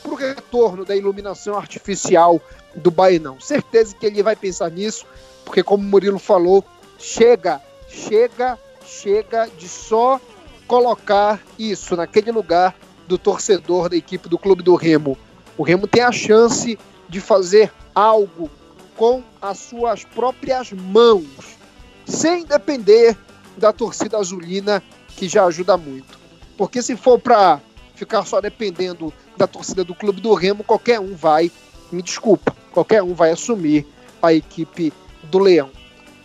o 0.04 0.14
retorno 0.14 0.84
da 0.84 0.96
iluminação 0.96 1.56
artificial 1.56 2.40
do 2.74 2.90
Bainão. 2.90 3.38
Certeza 3.38 3.94
que 3.94 4.06
ele 4.06 4.22
vai 4.22 4.34
pensar 4.34 4.70
nisso, 4.70 5.06
porque 5.44 5.62
como 5.62 5.84
o 5.84 5.86
Murilo 5.86 6.18
falou, 6.18 6.64
chega, 6.98 7.60
chega, 7.88 8.58
chega 8.84 9.48
de 9.58 9.68
só 9.68 10.18
colocar 10.66 11.40
isso 11.58 11.94
naquele 11.94 12.32
lugar 12.32 12.74
do 13.06 13.18
torcedor 13.18 13.88
da 13.88 13.96
equipe 13.96 14.28
do 14.28 14.38
Clube 14.38 14.62
do 14.62 14.74
Remo. 14.74 15.16
O 15.56 15.62
Remo 15.62 15.86
tem 15.86 16.02
a 16.02 16.12
chance 16.12 16.78
de 17.08 17.20
fazer 17.20 17.72
algo 17.94 18.50
com 18.96 19.22
as 19.40 19.58
suas 19.58 20.04
próprias 20.04 20.72
mãos, 20.72 21.56
sem 22.04 22.44
depender 22.44 23.16
da 23.56 23.72
torcida 23.72 24.18
azulina, 24.18 24.82
que 25.16 25.28
já 25.28 25.44
ajuda 25.44 25.76
muito. 25.76 26.18
Porque 26.56 26.82
se 26.82 26.96
for 26.96 27.18
para 27.18 27.60
ficar 27.94 28.24
só 28.24 28.40
dependendo 28.40 29.12
da 29.36 29.46
torcida 29.46 29.84
do 29.84 29.94
clube 29.94 30.20
do 30.20 30.34
Remo, 30.34 30.64
qualquer 30.64 31.00
um 31.00 31.14
vai, 31.14 31.50
me 31.90 32.02
desculpa, 32.02 32.54
qualquer 32.72 33.02
um 33.02 33.14
vai 33.14 33.30
assumir 33.30 33.86
a 34.22 34.32
equipe 34.32 34.92
do 35.24 35.38
Leão. 35.38 35.70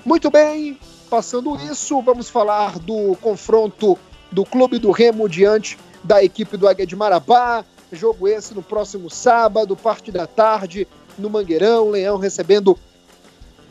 Muito 0.05 0.29
bem, 0.29 0.77
passando 1.09 1.55
isso, 1.71 2.01
vamos 2.01 2.29
falar 2.29 2.79
do 2.79 3.15
confronto 3.21 3.97
do 4.31 4.43
clube 4.43 4.79
do 4.79 4.91
Remo 4.91 5.29
diante 5.29 5.77
da 6.03 6.23
equipe 6.23 6.57
do 6.57 6.67
Águia 6.67 6.85
de 6.85 6.95
Marabá. 6.95 7.63
Jogo 7.95 8.27
esse 8.27 8.53
no 8.53 8.63
próximo 8.63 9.09
sábado, 9.09 9.75
parte 9.75 10.11
da 10.11 10.25
tarde, 10.25 10.87
no 11.17 11.29
Mangueirão. 11.29 11.89
Leão 11.89 12.17
recebendo 12.17 12.77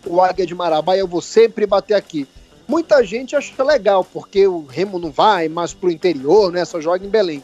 o 0.07 0.21
Águia 0.21 0.47
de 0.47 0.55
Marabá. 0.55 0.97
E 0.97 1.01
eu 1.01 1.09
vou 1.09 1.21
sempre 1.21 1.67
bater 1.67 1.95
aqui. 1.95 2.27
Muita 2.67 3.05
gente 3.05 3.35
acha 3.35 3.63
legal, 3.65 4.05
porque 4.05 4.47
o 4.47 4.65
Remo 4.65 4.99
não 4.99 5.11
vai 5.11 5.49
mais 5.49 5.75
pro 5.75 5.91
interior, 5.91 6.53
né? 6.53 6.65
Só 6.65 6.81
joga 6.81 7.05
em 7.05 7.09
Belém. 7.09 7.43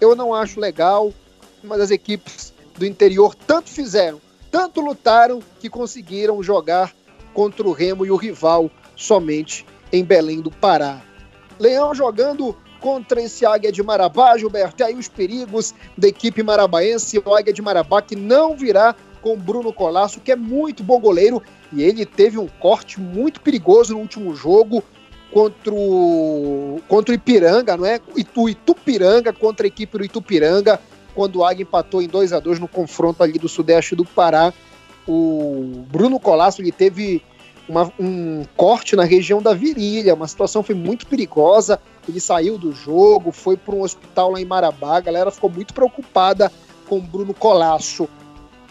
Eu 0.00 0.14
não 0.14 0.32
acho 0.32 0.60
legal, 0.60 1.12
mas 1.62 1.80
as 1.80 1.90
equipes 1.90 2.54
do 2.78 2.86
interior 2.86 3.34
tanto 3.34 3.68
fizeram, 3.68 4.20
tanto 4.50 4.80
lutaram, 4.80 5.40
que 5.60 5.68
conseguiram 5.68 6.42
jogar 6.42 6.94
contra 7.34 7.66
o 7.66 7.72
Remo 7.72 8.06
e 8.06 8.10
o 8.10 8.16
rival 8.16 8.70
somente 8.96 9.66
em 9.92 10.04
Belém 10.04 10.40
do 10.40 10.50
Pará. 10.50 11.02
Leão 11.58 11.94
jogando 11.94 12.56
contra 12.80 13.22
esse 13.22 13.44
Águia 13.44 13.70
de 13.70 13.82
Marabá, 13.82 14.36
Gilberto. 14.36 14.82
E 14.82 14.84
aí 14.84 14.94
os 14.94 15.08
perigos 15.08 15.74
da 15.96 16.08
equipe 16.08 16.42
marabaense, 16.42 17.22
o 17.24 17.34
Águia 17.34 17.52
de 17.52 17.62
Marabá 17.62 18.00
que 18.02 18.16
não 18.16 18.56
virá 18.56 18.94
com 19.20 19.36
Bruno 19.36 19.72
Colasso, 19.72 20.20
que 20.20 20.32
é 20.32 20.36
muito 20.36 20.82
bom 20.82 20.98
goleiro, 20.98 21.42
e 21.72 21.82
ele 21.82 22.06
teve 22.06 22.38
um 22.38 22.48
corte 22.58 22.98
muito 22.98 23.40
perigoso 23.40 23.92
no 23.92 24.00
último 24.00 24.34
jogo 24.34 24.82
contra 25.30 25.72
o, 25.72 26.80
contra 26.88 27.12
o 27.12 27.14
Ipiranga, 27.14 27.76
não 27.76 27.86
é? 27.86 28.00
O 28.34 28.48
Itupiranga 28.48 29.32
contra 29.32 29.66
a 29.66 29.68
equipe 29.68 29.98
do 29.98 30.04
Itupiranga, 30.04 30.80
quando 31.14 31.36
o 31.36 31.44
Águia 31.44 31.62
empatou 31.62 32.02
em 32.02 32.08
2 32.08 32.32
a 32.32 32.40
2 32.40 32.58
no 32.58 32.66
confronto 32.66 33.22
ali 33.22 33.38
do 33.38 33.48
sudeste 33.48 33.94
do 33.94 34.04
Pará. 34.04 34.52
O 35.06 35.84
Bruno 35.88 36.18
Colasso 36.18 36.62
ele 36.62 36.72
teve 36.72 37.22
uma, 37.70 37.92
um 37.98 38.44
corte 38.56 38.96
na 38.96 39.04
região 39.04 39.40
da 39.40 39.54
virilha, 39.54 40.14
uma 40.14 40.26
situação 40.26 40.62
foi 40.62 40.74
muito 40.74 41.06
perigosa. 41.06 41.80
Ele 42.08 42.20
saiu 42.20 42.58
do 42.58 42.72
jogo, 42.72 43.30
foi 43.30 43.56
para 43.56 43.74
um 43.74 43.82
hospital 43.82 44.32
lá 44.32 44.40
em 44.40 44.44
Marabá, 44.44 44.96
a 44.96 45.00
galera 45.00 45.30
ficou 45.30 45.48
muito 45.48 45.72
preocupada 45.72 46.50
com 46.88 46.98
o 46.98 47.02
Bruno 47.02 47.32
Colasso. 47.32 48.08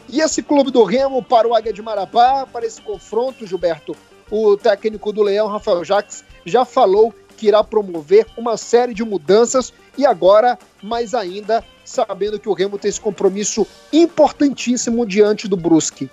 E 0.09 0.19
esse 0.19 0.43
clube 0.43 0.71
do 0.71 0.83
Remo 0.83 1.23
para 1.23 1.47
o 1.47 1.55
Águia 1.55 1.71
de 1.71 1.81
Marabá, 1.81 2.45
para 2.45 2.65
esse 2.65 2.81
confronto, 2.81 3.47
Gilberto, 3.47 3.95
o 4.29 4.57
técnico 4.57 5.13
do 5.13 5.23
Leão, 5.23 5.47
Rafael 5.47 5.83
Jacques, 5.85 6.23
já 6.45 6.65
falou 6.65 7.13
que 7.37 7.47
irá 7.47 7.63
promover 7.63 8.25
uma 8.35 8.57
série 8.57 8.93
de 8.93 9.03
mudanças 9.03 9.71
e 9.97 10.05
agora, 10.05 10.59
mais 10.83 11.13
ainda, 11.13 11.63
sabendo 11.85 12.39
que 12.39 12.49
o 12.49 12.53
Remo 12.53 12.77
tem 12.77 12.89
esse 12.89 12.99
compromisso 12.99 13.65
importantíssimo 13.93 15.05
diante 15.05 15.47
do 15.47 15.55
Brusque. 15.55 16.09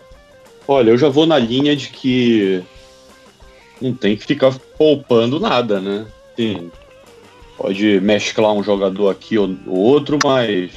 Olha, 0.69 0.91
eu 0.91 0.99
já 0.99 1.09
vou 1.09 1.27
na 1.27 1.39
linha 1.39 1.75
de 1.75 1.89
que 1.89 2.65
não 3.81 3.93
tem 3.95 4.17
que 4.17 4.25
ficar 4.25 4.55
poupando 4.79 5.39
nada, 5.39 5.81
né? 5.81 6.07
Sim, 6.37 6.71
pode 7.57 8.01
mesclar 8.01 8.53
um 8.53 8.63
jogador 8.63 9.11
aqui 9.11 9.39
ou 9.39 9.57
outro, 9.67 10.19
mas 10.23 10.71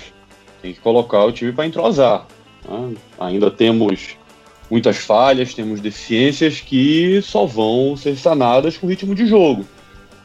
tem 0.62 0.74
que 0.74 0.80
colocar 0.80 1.24
o 1.26 1.32
time 1.32 1.52
para 1.52 1.66
entrosar. 1.66 2.26
Né? 2.68 2.96
Ainda 3.20 3.52
temos 3.52 4.18
muitas 4.70 4.98
falhas, 4.98 5.54
temos 5.54 5.82
deficiências 5.82 6.62
que 6.62 7.22
só 7.22 7.46
vão 7.46 7.96
ser 7.98 8.16
sanadas 8.16 8.78
com 8.78 8.88
ritmo 8.88 9.16
de 9.16 9.26
jogo. 9.26 9.66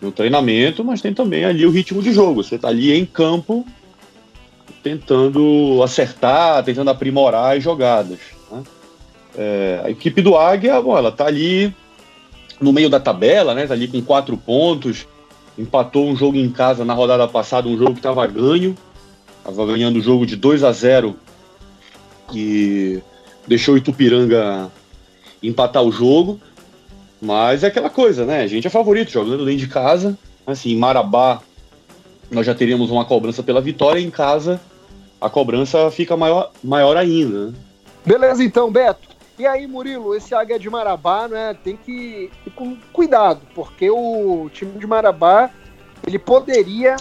No 0.01 0.13
treinamento, 0.13 0.85
mas 0.85 1.01
tem 1.01 1.15
também 1.15 1.45
ali 1.45 1.65
o 1.65 1.71
ritmo 1.71 2.03
de 2.03 2.13
jogo. 2.13 2.43
Você 2.43 2.57
está 2.57 2.69
ali 2.69 2.93
em 2.93 3.07
campo 3.07 3.65
tentando 4.83 5.81
acertar, 5.83 6.63
tentando 6.63 6.91
aprimorar 6.91 7.57
as 7.57 7.65
jogadas. 7.65 8.19
Né? 8.51 8.63
É, 9.37 9.81
a 9.85 9.91
equipe 9.91 10.21
do 10.21 10.37
Águia, 10.37 10.81
bom, 10.83 10.97
ela 10.97 11.09
está 11.09 11.27
ali 11.27 11.75
no 12.65 12.73
meio 12.73 12.89
da 12.89 12.99
tabela, 12.99 13.55
né? 13.55 13.67
Ali 13.71 13.87
com 13.87 14.01
quatro 14.01 14.37
pontos. 14.37 15.07
Empatou 15.57 16.09
um 16.09 16.17
jogo 16.17 16.37
em 16.37 16.51
casa 16.51 16.85
na 16.85 16.95
rodada 16.95 17.29
passada, 17.29 17.69
um 17.69 17.77
jogo 17.77 17.93
que 17.93 17.99
estava 17.99 18.27
ganho. 18.27 18.75
Estava 19.39 19.67
ganhando 19.67 19.99
o 19.99 20.03
jogo 20.03 20.25
de 20.25 20.35
2 20.35 20.65
a 20.65 20.73
0 20.73 21.15
e 22.35 23.01
deixou 23.47 23.75
o 23.75 23.79
Itupiranga 23.79 24.71
empatar 25.43 25.83
o 25.83 25.93
jogo. 25.93 26.41
Mas 27.21 27.63
é 27.63 27.67
aquela 27.67 27.91
coisa, 27.91 28.25
né? 28.25 28.43
A 28.43 28.47
gente 28.47 28.67
é 28.67 28.71
favorito 28.71 29.11
jogando 29.11 29.45
dentro 29.45 29.61
de 29.61 29.69
casa. 29.69 30.19
Assim, 30.47 30.73
em 30.73 30.77
Marabá, 30.77 31.41
nós 32.31 32.47
já 32.47 32.55
teríamos 32.55 32.91
uma 32.91 33.05
cobrança 33.05 33.43
pela 33.43 33.61
vitória. 33.61 34.01
Em 34.01 34.11
casa, 34.11 34.61
a 35.21 35.29
cobrança 35.29 35.91
fica 35.91 36.17
maior, 36.17 36.51
maior 36.63 36.97
ainda. 36.97 37.47
Né? 37.47 37.53
Beleza, 38.05 38.43
então, 38.43 38.73
Beto. 38.73 39.14
E 39.39 39.47
aí, 39.47 39.67
Murilo, 39.67 40.15
esse 40.15 40.35
Águia 40.35 40.59
de 40.59 40.71
Marabá, 40.71 41.27
né, 41.27 41.57
tem 41.65 41.77
que 41.77 42.31
ir 42.47 42.51
com 42.51 42.77
cuidado, 42.93 43.41
porque 43.55 43.91
o 43.91 44.49
time 44.53 44.79
de 44.79 44.87
Marabá, 44.87 45.51
ele 46.07 46.19
poderia 46.19 46.97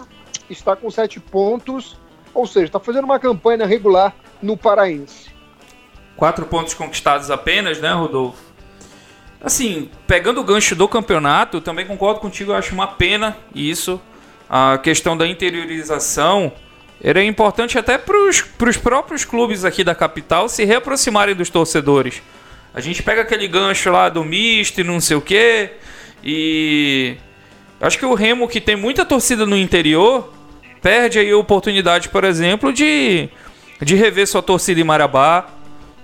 estar 0.49 0.75
com 0.75 0.89
sete 0.89 1.19
pontos, 1.19 1.95
ou 2.33 2.47
seja, 2.47 2.65
está 2.65 2.79
fazendo 2.79 3.05
uma 3.05 3.19
campanha 3.19 3.65
regular 3.67 4.15
no 4.41 4.57
Paraense. 4.57 5.31
Quatro 6.15 6.45
pontos 6.45 6.73
conquistados 6.73 7.29
apenas, 7.29 7.79
né, 7.79 7.91
Rodolfo? 7.93 8.41
Assim, 9.39 9.91
pegando 10.07 10.41
o 10.41 10.43
gancho 10.43 10.75
do 10.75 10.87
campeonato, 10.87 11.61
também 11.61 11.85
concordo 11.85 12.19
contigo, 12.19 12.51
eu 12.51 12.55
acho 12.55 12.73
uma 12.73 12.87
pena 12.87 13.37
isso. 13.53 14.01
A 14.49 14.77
questão 14.77 15.15
da 15.17 15.27
interiorização 15.27 16.51
era 17.01 17.23
importante 17.23 17.77
até 17.77 17.97
para 17.97 18.17
os 18.17 18.77
próprios 18.77 19.25
clubes 19.25 19.65
aqui 19.65 19.83
da 19.83 19.95
capital 19.95 20.49
se 20.49 20.63
reaproximarem 20.63 21.35
dos 21.35 21.49
torcedores. 21.49 22.21
A 22.73 22.81
gente 22.81 23.03
pega 23.03 23.21
aquele 23.21 23.47
gancho 23.47 23.91
lá 23.91 24.09
do 24.09 24.23
misto 24.23 24.81
e 24.81 24.83
não 24.83 24.99
sei 24.99 25.17
o 25.17 25.21
que. 25.21 25.69
E 26.23 27.15
acho 27.79 27.99
que 27.99 28.05
o 28.05 28.13
Remo, 28.13 28.47
que 28.47 28.59
tem 28.59 28.75
muita 28.75 29.05
torcida 29.05 29.45
no 29.45 29.57
interior, 29.57 30.33
perde 30.81 31.19
aí 31.19 31.31
a 31.31 31.37
oportunidade, 31.37 32.09
por 32.09 32.23
exemplo, 32.23 32.73
de 32.73 33.29
de 33.81 33.95
rever 33.95 34.27
sua 34.27 34.41
torcida 34.41 34.79
em 34.79 34.83
Marabá, 34.83 35.47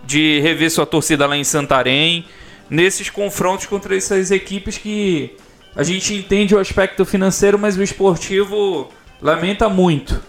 de 0.04 0.40
rever 0.42 0.70
sua 0.70 0.86
torcida 0.86 1.26
lá 1.26 1.38
em 1.38 1.44
Santarém, 1.44 2.26
nesses 2.70 3.10
confrontos 3.10 3.66
contra 3.66 3.96
essas 3.96 4.32
equipes 4.32 4.78
que 4.78 5.36
a 5.76 5.84
gente 5.84 6.14
entende 6.14 6.56
o 6.56 6.60
aspecto 6.60 7.06
financeiro, 7.06 7.58
mas 7.58 7.78
o 7.78 7.84
esportivo 7.84 8.90
lamenta 9.22 9.70
muito. 9.70 10.22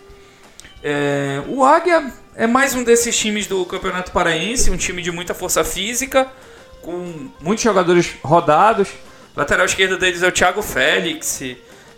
É, 0.82 1.42
o 1.48 1.64
Águia 1.64 2.12
é 2.34 2.46
mais 2.46 2.74
um 2.74 2.82
desses 2.82 3.16
times 3.16 3.46
do 3.46 3.64
Campeonato 3.66 4.12
Paraense, 4.12 4.70
um 4.70 4.76
time 4.76 5.02
de 5.02 5.12
muita 5.12 5.34
força 5.34 5.62
física, 5.62 6.28
com 6.80 7.30
muitos 7.40 7.62
jogadores 7.62 8.14
rodados. 8.22 8.88
Lateral 9.36 9.66
esquerdo 9.66 9.98
deles 9.98 10.22
é 10.22 10.28
o 10.28 10.32
Thiago 10.32 10.62
Félix, 10.62 11.42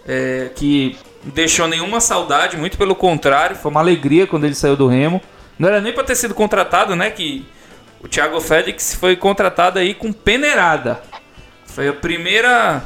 é, 0.07 0.51
que 0.55 0.99
deixou 1.23 1.69
nenhuma 1.69 2.01
saudade, 2.01 2.57
muito 2.57 2.77
pelo 2.77 2.95
contrário, 2.95 3.57
foi 3.57 3.71
uma 3.71 3.81
alegria 3.81 4.27
quando 4.27 4.45
ele 4.45 4.55
saiu 4.55 4.77
do 4.77 4.89
Remo. 4.89 5.21
Não 5.59 5.69
era 5.69 5.81
nem 5.81 5.93
para 5.93 6.05
ter 6.05 6.17
sido 6.17 6.35
contratado, 6.35 6.97
né? 6.97 7.11
Que 7.11 7.47
o 8.03 8.09
Thiago 8.09 8.41
Félix 8.41 8.95
foi 8.95 9.15
contratado 9.15 9.79
aí 9.79 9.95
com 9.95 10.13
peneirada. 10.13 11.01
Foi 11.67 11.89
a 11.89 11.93
primeira 11.93 12.83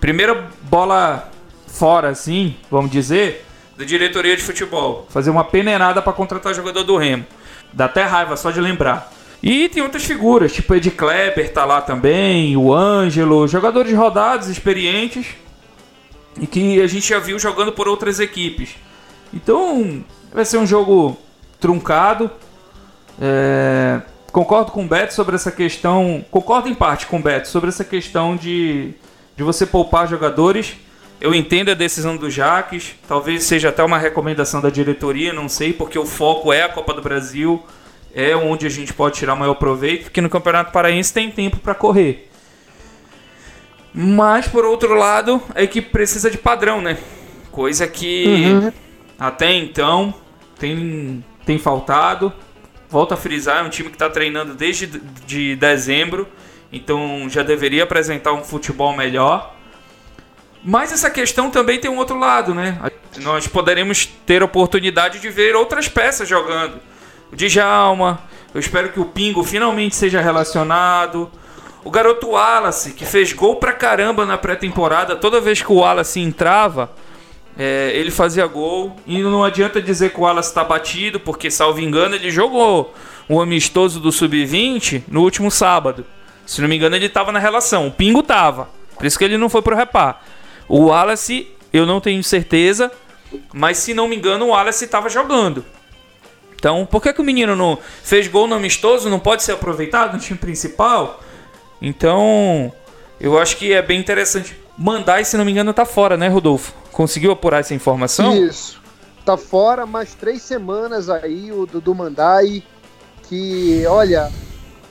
primeira 0.00 0.48
bola 0.62 1.30
fora, 1.66 2.08
assim, 2.08 2.56
vamos 2.70 2.90
dizer, 2.90 3.45
da 3.76 3.84
diretoria 3.84 4.36
de 4.36 4.42
futebol. 4.42 5.06
Fazer 5.10 5.30
uma 5.30 5.44
peneirada 5.44 6.00
para 6.00 6.12
contratar 6.12 6.54
jogador 6.54 6.82
do 6.82 6.96
Remo. 6.96 7.26
Dá 7.72 7.84
até 7.86 8.04
raiva 8.04 8.36
só 8.36 8.50
de 8.50 8.60
lembrar. 8.60 9.12
E 9.42 9.68
tem 9.68 9.82
outras 9.82 10.04
figuras, 10.04 10.52
tipo 10.52 10.74
Ed 10.74 10.90
Kleber 10.90 11.52
tá 11.52 11.64
lá 11.64 11.80
também, 11.80 12.56
o 12.56 12.72
Ângelo, 12.72 13.46
jogadores 13.46 13.92
rodados, 13.92 14.48
experientes 14.48 15.26
e 16.40 16.46
que 16.46 16.80
a 16.80 16.86
gente 16.86 17.08
já 17.08 17.18
viu 17.18 17.38
jogando 17.38 17.72
por 17.72 17.86
outras 17.86 18.18
equipes. 18.18 18.70
Então, 19.32 20.04
vai 20.32 20.44
ser 20.44 20.58
um 20.58 20.66
jogo 20.66 21.16
truncado. 21.60 22.30
É, 23.20 24.00
concordo 24.32 24.70
com 24.70 24.84
o 24.84 24.88
Beto 24.88 25.14
sobre 25.14 25.34
essa 25.34 25.50
questão. 25.50 26.24
Concordo 26.30 26.68
em 26.68 26.74
parte 26.74 27.06
com 27.06 27.18
o 27.18 27.22
Beto 27.22 27.48
sobre 27.48 27.68
essa 27.68 27.84
questão 27.84 28.36
de, 28.36 28.94
de 29.36 29.42
você 29.42 29.66
poupar 29.66 30.08
jogadores. 30.08 30.76
Eu 31.20 31.34
entendo 31.34 31.70
a 31.70 31.74
decisão 31.74 32.16
do 32.16 32.30
Jaques, 32.30 32.94
talvez 33.08 33.44
seja 33.44 33.70
até 33.70 33.82
uma 33.82 33.98
recomendação 33.98 34.60
da 34.60 34.68
diretoria, 34.68 35.32
não 35.32 35.48
sei, 35.48 35.72
porque 35.72 35.98
o 35.98 36.04
foco 36.04 36.52
é 36.52 36.62
a 36.62 36.68
Copa 36.68 36.92
do 36.92 37.00
Brasil, 37.00 37.64
é 38.14 38.36
onde 38.36 38.66
a 38.66 38.70
gente 38.70 38.92
pode 38.92 39.16
tirar 39.16 39.34
maior 39.34 39.54
proveito, 39.54 40.04
porque 40.04 40.20
no 40.20 40.28
Campeonato 40.28 40.72
Paraense 40.72 41.12
tem 41.12 41.30
tempo 41.30 41.58
para 41.58 41.74
correr. 41.74 42.28
Mas, 43.94 44.46
por 44.46 44.64
outro 44.66 44.94
lado, 44.94 45.42
a 45.54 45.62
equipe 45.62 45.88
precisa 45.90 46.30
de 46.30 46.36
padrão, 46.36 46.82
né? 46.82 46.98
Coisa 47.50 47.86
que 47.86 48.26
uhum. 48.26 48.72
até 49.18 49.54
então 49.54 50.12
tem 50.58 51.24
tem 51.46 51.58
faltado. 51.58 52.30
volto 52.90 53.14
a 53.14 53.16
frisar, 53.16 53.64
é 53.64 53.66
um 53.66 53.70
time 53.70 53.88
que 53.88 53.94
está 53.94 54.10
treinando 54.10 54.52
desde 54.52 54.86
de 55.26 55.56
dezembro, 55.56 56.28
então 56.70 57.26
já 57.30 57.42
deveria 57.42 57.84
apresentar 57.84 58.34
um 58.34 58.44
futebol 58.44 58.94
melhor. 58.94 59.55
Mas 60.68 60.90
essa 60.90 61.08
questão 61.08 61.48
também 61.48 61.78
tem 61.78 61.88
um 61.88 61.96
outro 61.96 62.18
lado, 62.18 62.52
né? 62.52 62.76
Nós 63.18 63.46
poderemos 63.46 64.04
ter 64.26 64.42
oportunidade 64.42 65.20
de 65.20 65.30
ver 65.30 65.54
outras 65.54 65.86
peças 65.86 66.28
jogando. 66.28 66.80
O 67.32 67.36
Djalma, 67.36 68.20
eu 68.52 68.58
espero 68.58 68.90
que 68.90 68.98
o 68.98 69.04
Pingo 69.04 69.44
finalmente 69.44 69.94
seja 69.94 70.20
relacionado. 70.20 71.30
O 71.84 71.90
garoto 71.90 72.30
Wallace, 72.30 72.94
que 72.94 73.06
fez 73.06 73.32
gol 73.32 73.56
pra 73.56 73.72
caramba 73.72 74.26
na 74.26 74.36
pré-temporada, 74.36 75.14
toda 75.14 75.40
vez 75.40 75.62
que 75.62 75.70
o 75.70 75.76
Wallace 75.76 76.18
entrava, 76.18 76.90
é, 77.56 77.92
ele 77.94 78.10
fazia 78.10 78.44
gol. 78.48 78.96
E 79.06 79.22
não 79.22 79.44
adianta 79.44 79.80
dizer 79.80 80.10
que 80.10 80.18
o 80.18 80.24
Wallace 80.24 80.48
está 80.48 80.64
batido, 80.64 81.20
porque, 81.20 81.48
salvo 81.48 81.78
engano, 81.78 82.16
ele 82.16 82.28
jogou 82.28 82.92
o 83.28 83.40
amistoso 83.40 84.00
do 84.00 84.10
Sub-20 84.10 85.04
no 85.06 85.22
último 85.22 85.48
sábado. 85.48 86.04
Se 86.44 86.60
não 86.60 86.68
me 86.68 86.74
engano, 86.74 86.96
ele 86.96 87.06
estava 87.06 87.30
na 87.30 87.38
relação. 87.38 87.86
O 87.86 87.92
Pingo 87.92 88.20
tava. 88.20 88.68
Por 88.96 89.06
isso 89.06 89.16
que 89.16 89.24
ele 89.24 89.38
não 89.38 89.48
foi 89.48 89.62
pro 89.62 89.76
repar. 89.76 90.20
O 90.68 90.86
Wallace, 90.86 91.48
eu 91.72 91.86
não 91.86 92.00
tenho 92.00 92.22
certeza, 92.22 92.90
mas 93.52 93.78
se 93.78 93.94
não 93.94 94.08
me 94.08 94.16
engano, 94.16 94.46
o 94.46 94.48
Wallace 94.48 94.84
estava 94.84 95.08
jogando. 95.08 95.64
Então, 96.54 96.86
por 96.86 97.02
que, 97.02 97.12
que 97.12 97.20
o 97.20 97.24
menino 97.24 97.54
não 97.54 97.78
fez 98.02 98.26
gol 98.28 98.46
no 98.46 98.54
amistoso, 98.54 99.10
não 99.10 99.20
pode 99.20 99.42
ser 99.42 99.52
aproveitado 99.52 100.14
no 100.14 100.18
time 100.18 100.38
principal? 100.38 101.20
Então, 101.80 102.72
eu 103.20 103.38
acho 103.38 103.56
que 103.56 103.72
é 103.72 103.82
bem 103.82 104.00
interessante. 104.00 104.58
Mandai, 104.76 105.24
se 105.24 105.36
não 105.36 105.44
me 105.44 105.52
engano, 105.52 105.72
tá 105.72 105.84
fora, 105.84 106.16
né, 106.16 106.28
Rodolfo? 106.28 106.72
Conseguiu 106.90 107.30
apurar 107.30 107.60
essa 107.60 107.74
informação? 107.74 108.34
Isso. 108.36 108.80
Tá 109.24 109.36
fora, 109.36 109.86
mais 109.86 110.14
três 110.14 110.42
semanas 110.42 111.10
aí, 111.10 111.52
o 111.52 111.66
do, 111.66 111.80
do 111.80 111.94
Mandai. 111.94 112.62
Que, 113.28 113.84
olha, 113.86 114.32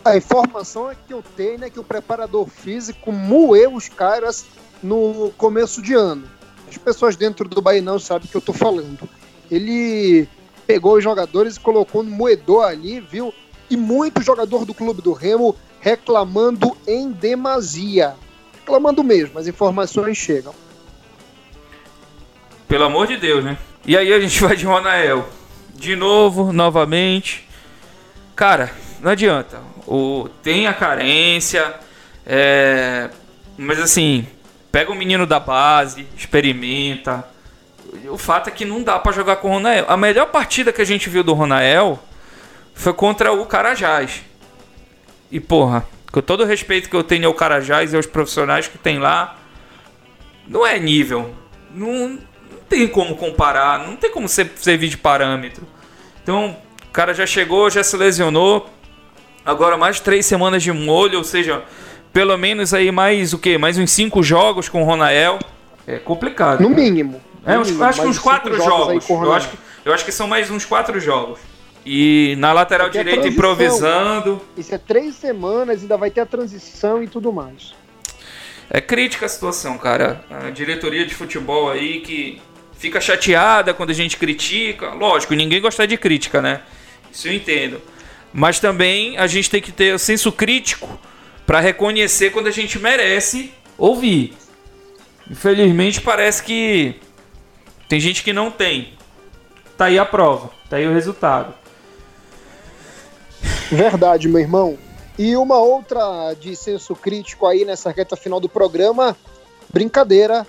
a 0.04 0.16
informação 0.16 0.92
é 0.92 0.96
que 0.96 1.14
eu 1.14 1.24
tenho 1.36 1.64
é 1.64 1.70
que 1.70 1.80
o 1.80 1.84
preparador 1.84 2.48
físico 2.48 3.12
moeu 3.12 3.74
os 3.74 3.90
caras 3.90 4.46
no 4.86 5.32
começo 5.38 5.82
de 5.82 5.94
ano. 5.94 6.24
As 6.70 6.78
pessoas 6.78 7.16
dentro 7.16 7.48
do 7.50 7.62
Bahia 7.62 7.82
não 7.82 8.00
sabem 8.00 8.28
o 8.28 8.32
que 8.32 8.38
eu 8.38 8.42
tô 8.42 8.54
falando. 8.54 9.10
Ele 9.50 10.28
pegou 10.66 10.98
os 10.98 11.04
jogadores 11.04 11.56
e 11.56 11.60
colocou 11.60 12.04
no 12.04 12.12
moedor 12.12 12.66
ali, 12.66 13.00
viu? 13.00 13.34
E 13.70 13.76
muito 13.76 14.22
jogador 14.22 14.66
do 14.66 14.74
clube 14.74 15.02
do 15.02 15.14
Remo 15.14 15.56
reclamando 15.80 16.76
em 16.88 17.12
demasia. 17.12 18.16
Reclamando 18.60 19.04
mesmo, 19.04 19.40
as 19.40 19.48
informações 19.48 20.18
chegam. 20.18 20.54
Pelo 22.68 22.86
amor 22.86 23.08
de 23.08 23.18
Deus, 23.18 23.44
né? 23.44 23.58
E 23.86 23.96
aí 23.98 24.12
a 24.14 24.20
gente 24.20 24.40
vai 24.42 24.56
de 24.56 24.66
Ronael. 24.66 25.28
De 25.74 25.96
novo, 25.96 26.54
novamente. 26.54 27.48
Cara, 28.36 28.72
não 29.02 29.12
adianta. 29.12 29.62
O, 29.88 30.30
tem 30.42 30.68
a 30.68 30.74
carência. 30.74 31.76
É, 32.26 33.10
mas 33.58 33.80
assim, 33.80 34.26
pega 34.76 34.92
o 34.92 34.96
menino 34.96 35.26
da 35.26 35.40
base, 35.40 36.06
experimenta. 36.18 37.26
O 38.10 38.18
fato 38.18 38.50
é 38.50 38.52
que 38.52 38.66
não 38.66 38.84
dá 38.84 39.00
para 39.00 39.14
jogar 39.14 39.38
com 39.38 39.48
o 39.48 39.52
Ronael. 39.54 39.86
A 39.88 39.96
melhor 39.96 40.26
partida 40.26 40.74
que 40.74 40.82
a 40.82 40.86
gente 40.86 41.10
viu 41.10 41.24
do 41.24 41.32
Ronael 41.32 41.98
foi 42.74 42.92
contra 42.92 43.32
o 43.32 43.46
Carajás. 43.46 44.22
E 45.32 45.40
porra, 45.40 45.88
com 46.12 46.22
todo 46.22 46.44
o 46.44 46.46
respeito 46.46 46.90
que 46.90 46.96
eu 46.98 47.06
tenho 47.06 47.26
ao 47.26 47.34
Carajás 47.34 47.94
e 47.94 47.96
aos 47.96 48.06
profissionais 48.06 48.68
que 48.68 48.78
tem 48.78 49.00
lá, 49.00 49.38
não 50.46 50.68
é 50.68 50.78
nível. 50.78 51.34
Não, 51.74 52.10
não 52.10 52.20
tem 52.68 52.86
como 52.86 53.16
comparar, 53.16 53.80
não 53.80 53.96
tem 53.96 54.12
como 54.12 54.28
ser, 54.28 54.52
servir 54.58 54.90
de 54.90 54.98
parâmetro. 54.98 55.66
Então, 56.22 56.58
o 56.84 56.92
cara 56.92 57.14
já 57.14 57.26
chegou, 57.26 57.70
já 57.70 57.82
se 57.82 57.96
lesionou. 57.96 58.70
Agora 59.46 59.78
mais 59.78 60.02
três 60.02 60.26
semanas 60.26 60.62
de 60.62 60.74
molho, 60.74 61.20
ou 61.20 61.24
seja, 61.24 61.64
pelo 62.16 62.38
menos 62.38 62.74
aí 62.74 62.94
mais 62.94 63.34
o 63.34 63.38
que? 63.38 63.58
Mais 63.58 63.78
uns 63.78 63.92
cinco 63.92 64.24
jogos 64.24 64.70
com 64.70 64.82
o 64.82 64.86
Ronael. 64.86 65.38
É 65.86 65.98
complicado. 65.98 66.62
No 66.62 66.70
cara. 66.70 66.82
mínimo. 66.82 67.22
É, 67.46 67.60
uns, 67.60 67.82
acho 67.82 68.02
que 68.02 68.08
uns 68.08 68.18
quatro 68.18 68.56
jogos. 68.56 69.06
jogos 69.06 69.10
eu, 69.10 69.34
acho 69.34 69.50
que, 69.50 69.58
eu 69.84 69.94
acho 69.94 70.06
que 70.06 70.14
são 70.14 70.26
mais 70.26 70.50
uns 70.50 70.64
quatro 70.64 70.98
jogos. 70.98 71.40
E 71.86 72.36
na 72.38 72.54
lateral 72.54 72.88
Porque 72.88 73.04
direita 73.04 73.28
improvisando. 73.28 74.42
Isso 74.56 74.74
é 74.74 74.78
três 74.78 75.16
semanas, 75.16 75.82
ainda 75.82 75.98
vai 75.98 76.10
ter 76.10 76.22
a 76.22 76.26
transição 76.26 77.04
e 77.04 77.08
tudo 77.08 77.34
mais. 77.34 77.76
É 78.70 78.80
crítica 78.80 79.26
a 79.26 79.30
situação, 79.30 79.78
cara. 79.78 80.24
A 80.30 80.50
diretoria 80.52 81.06
de 81.06 81.14
futebol 81.14 81.70
aí 81.70 82.00
que 82.00 82.42
fica 82.78 83.02
chateada 83.02 83.74
quando 83.74 83.90
a 83.90 83.94
gente 83.94 84.16
critica. 84.16 84.92
Lógico, 84.92 85.34
ninguém 85.34 85.60
gosta 85.60 85.86
de 85.86 85.98
crítica, 85.98 86.42
né? 86.42 86.62
Isso 87.12 87.28
eu 87.28 87.34
entendo. 87.34 87.82
Mas 88.32 88.58
também 88.58 89.18
a 89.18 89.28
gente 89.28 89.50
tem 89.50 89.62
que 89.62 89.74
ter 89.74 89.94
o 89.94 90.00
senso 90.00 90.32
crítico 90.32 90.98
para 91.46 91.60
reconhecer 91.60 92.32
quando 92.32 92.48
a 92.48 92.52
gente 92.52 92.80
merece 92.80 93.54
ouvir. 93.78 94.36
Infelizmente 95.30 96.02
parece 96.02 96.44
que 96.44 97.00
tem 97.88 98.00
gente 98.00 98.24
que 98.24 98.34
não 98.34 98.50
tem. 98.52 98.94
Tá 99.78 99.86
aí 99.86 100.00
a 100.00 100.06
prova, 100.06 100.50
tá 100.70 100.78
aí 100.78 100.88
o 100.88 100.94
resultado. 100.94 101.54
Verdade, 103.70 104.28
meu 104.28 104.40
irmão. 104.40 104.78
E 105.18 105.36
uma 105.38 105.58
outra 105.60 106.34
de 106.34 106.56
senso 106.56 106.96
crítico 106.96 107.46
aí 107.46 107.64
nessa 107.64 107.90
reta 107.90 108.16
final 108.16 108.40
do 108.40 108.50
programa, 108.50 109.16
brincadeira, 109.72 110.46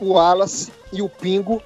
o 0.00 0.14
Wallace 0.14 0.72
e 0.92 1.02
o 1.02 1.08
Pingo 1.08 1.62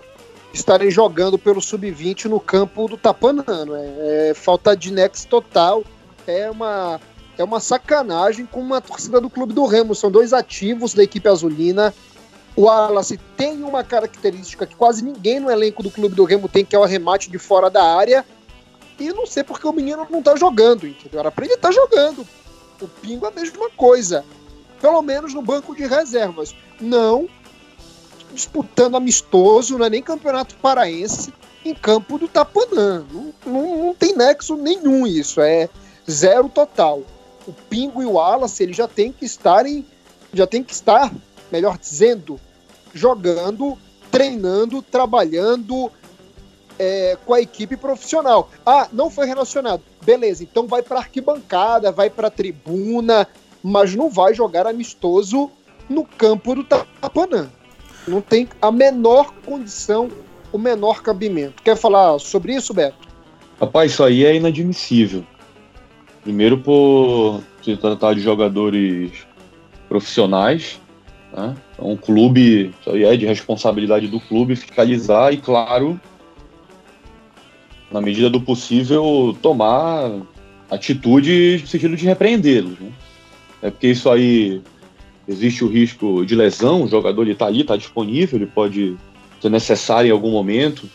estarem 0.52 0.90
jogando 0.90 1.38
pelo 1.38 1.60
Sub-20 1.60 2.26
no 2.26 2.40
campo 2.40 2.88
do 2.88 2.96
Tapanano. 2.96 3.74
É, 3.74 4.30
é, 4.30 4.34
falta 4.34 4.76
de 4.76 4.92
nex 4.92 5.24
total. 5.24 5.82
É 6.26 6.50
uma, 6.50 7.00
é 7.42 7.44
uma 7.44 7.60
sacanagem 7.60 8.46
com 8.46 8.60
uma 8.60 8.80
torcida 8.80 9.20
do 9.20 9.28
Clube 9.28 9.52
do 9.52 9.66
Remo. 9.66 9.94
São 9.94 10.10
dois 10.10 10.32
ativos 10.32 10.94
da 10.94 11.02
equipe 11.02 11.28
azulina. 11.28 11.92
O 12.54 12.62
Wallace 12.62 13.18
tem 13.36 13.62
uma 13.62 13.82
característica 13.82 14.66
que 14.66 14.76
quase 14.76 15.04
ninguém 15.04 15.40
no 15.40 15.50
elenco 15.50 15.82
do 15.82 15.90
Clube 15.90 16.14
do 16.14 16.24
Remo 16.24 16.48
tem, 16.48 16.64
que 16.64 16.76
é 16.76 16.78
o 16.78 16.84
arremate 16.84 17.30
de 17.30 17.38
fora 17.38 17.68
da 17.68 17.82
área. 17.82 18.24
E 18.98 19.12
não 19.12 19.26
sei 19.26 19.42
porque 19.42 19.66
o 19.66 19.72
menino 19.72 20.06
não 20.08 20.22
tá 20.22 20.36
jogando, 20.36 20.86
entendeu? 20.86 21.20
Era 21.20 21.32
pra 21.32 21.44
ele 21.44 21.54
estar 21.54 21.68
tá 21.68 21.74
jogando. 21.74 22.26
O 22.80 22.86
Pingo 22.86 23.26
é 23.26 23.28
a 23.28 23.32
mesma 23.32 23.70
coisa. 23.70 24.24
Pelo 24.80 25.02
menos 25.02 25.34
no 25.34 25.42
banco 25.42 25.74
de 25.74 25.86
reservas. 25.86 26.54
Não 26.80 27.28
disputando 28.32 28.96
amistoso, 28.96 29.76
não 29.76 29.86
é 29.86 29.90
nem 29.90 30.02
campeonato 30.02 30.54
paraense, 30.56 31.32
em 31.64 31.74
campo 31.74 32.18
do 32.18 32.26
Tapanã. 32.26 33.04
Não, 33.12 33.34
não, 33.44 33.86
não 33.86 33.94
tem 33.94 34.16
nexo 34.16 34.56
nenhum 34.56 35.06
isso, 35.06 35.40
é 35.40 35.68
zero 36.10 36.48
total. 36.48 37.02
O 37.46 37.52
Pingo 37.52 38.02
e 38.02 38.06
o 38.06 38.12
Wallace, 38.12 38.62
eles 38.62 38.76
já 38.76 38.86
tem 38.86 39.12
que 39.12 39.24
estarem, 39.24 39.84
já 40.32 40.46
tem 40.46 40.62
que 40.62 40.72
estar, 40.72 41.12
melhor 41.50 41.76
dizendo, 41.78 42.40
jogando, 42.94 43.76
treinando, 44.10 44.82
trabalhando 44.82 45.90
é, 46.78 47.16
com 47.24 47.34
a 47.34 47.40
equipe 47.40 47.76
profissional. 47.76 48.50
Ah, 48.64 48.88
não 48.92 49.10
foi 49.10 49.26
relacionado. 49.26 49.82
Beleza, 50.04 50.42
então 50.42 50.66
vai 50.66 50.82
para 50.82 50.98
arquibancada, 50.98 51.92
vai 51.92 52.10
para 52.10 52.30
tribuna, 52.30 53.26
mas 53.62 53.94
não 53.94 54.10
vai 54.10 54.34
jogar 54.34 54.66
amistoso 54.66 55.50
no 55.88 56.04
campo 56.04 56.54
do 56.54 56.64
Tapanã. 56.64 57.50
Não 58.06 58.20
tem 58.20 58.48
a 58.60 58.72
menor 58.72 59.32
condição, 59.44 60.10
o 60.52 60.58
menor 60.58 61.02
cabimento. 61.02 61.62
Quer 61.62 61.76
falar 61.76 62.18
sobre 62.18 62.54
isso, 62.54 62.74
Beto? 62.74 63.08
Rapaz, 63.60 63.92
isso 63.92 64.02
aí 64.02 64.24
é 64.24 64.34
inadmissível. 64.34 65.24
Primeiro 66.22 66.58
por 66.58 67.42
se 67.62 67.76
tratar 67.76 68.14
de 68.14 68.20
jogadores 68.20 69.10
profissionais, 69.88 70.80
né? 71.32 71.56
Então, 71.72 71.90
um 71.90 71.96
clube, 71.96 72.72
isso 72.80 72.90
aí 72.90 73.04
é 73.04 73.16
de 73.16 73.26
responsabilidade 73.26 74.06
do 74.06 74.20
clube 74.20 74.54
fiscalizar 74.54 75.32
e, 75.32 75.38
claro, 75.38 75.98
na 77.90 78.00
medida 78.00 78.30
do 78.30 78.40
possível, 78.40 79.36
tomar 79.42 80.10
atitude 80.70 81.58
no 81.60 81.66
sentido 81.66 81.96
de 81.96 82.06
repreendê-los. 82.06 82.78
Né? 82.78 82.90
É 83.62 83.70
porque 83.70 83.88
isso 83.88 84.10
aí 84.10 84.60
existe 85.26 85.64
o 85.64 85.68
risco 85.68 86.24
de 86.24 86.34
lesão, 86.34 86.82
o 86.82 86.88
jogador 86.88 87.28
está 87.28 87.46
ali, 87.46 87.60
está 87.60 87.76
disponível, 87.76 88.38
ele 88.38 88.46
pode 88.46 88.96
ser 89.40 89.50
necessário 89.50 90.08
em 90.08 90.12
algum 90.12 90.30
momento 90.30 90.88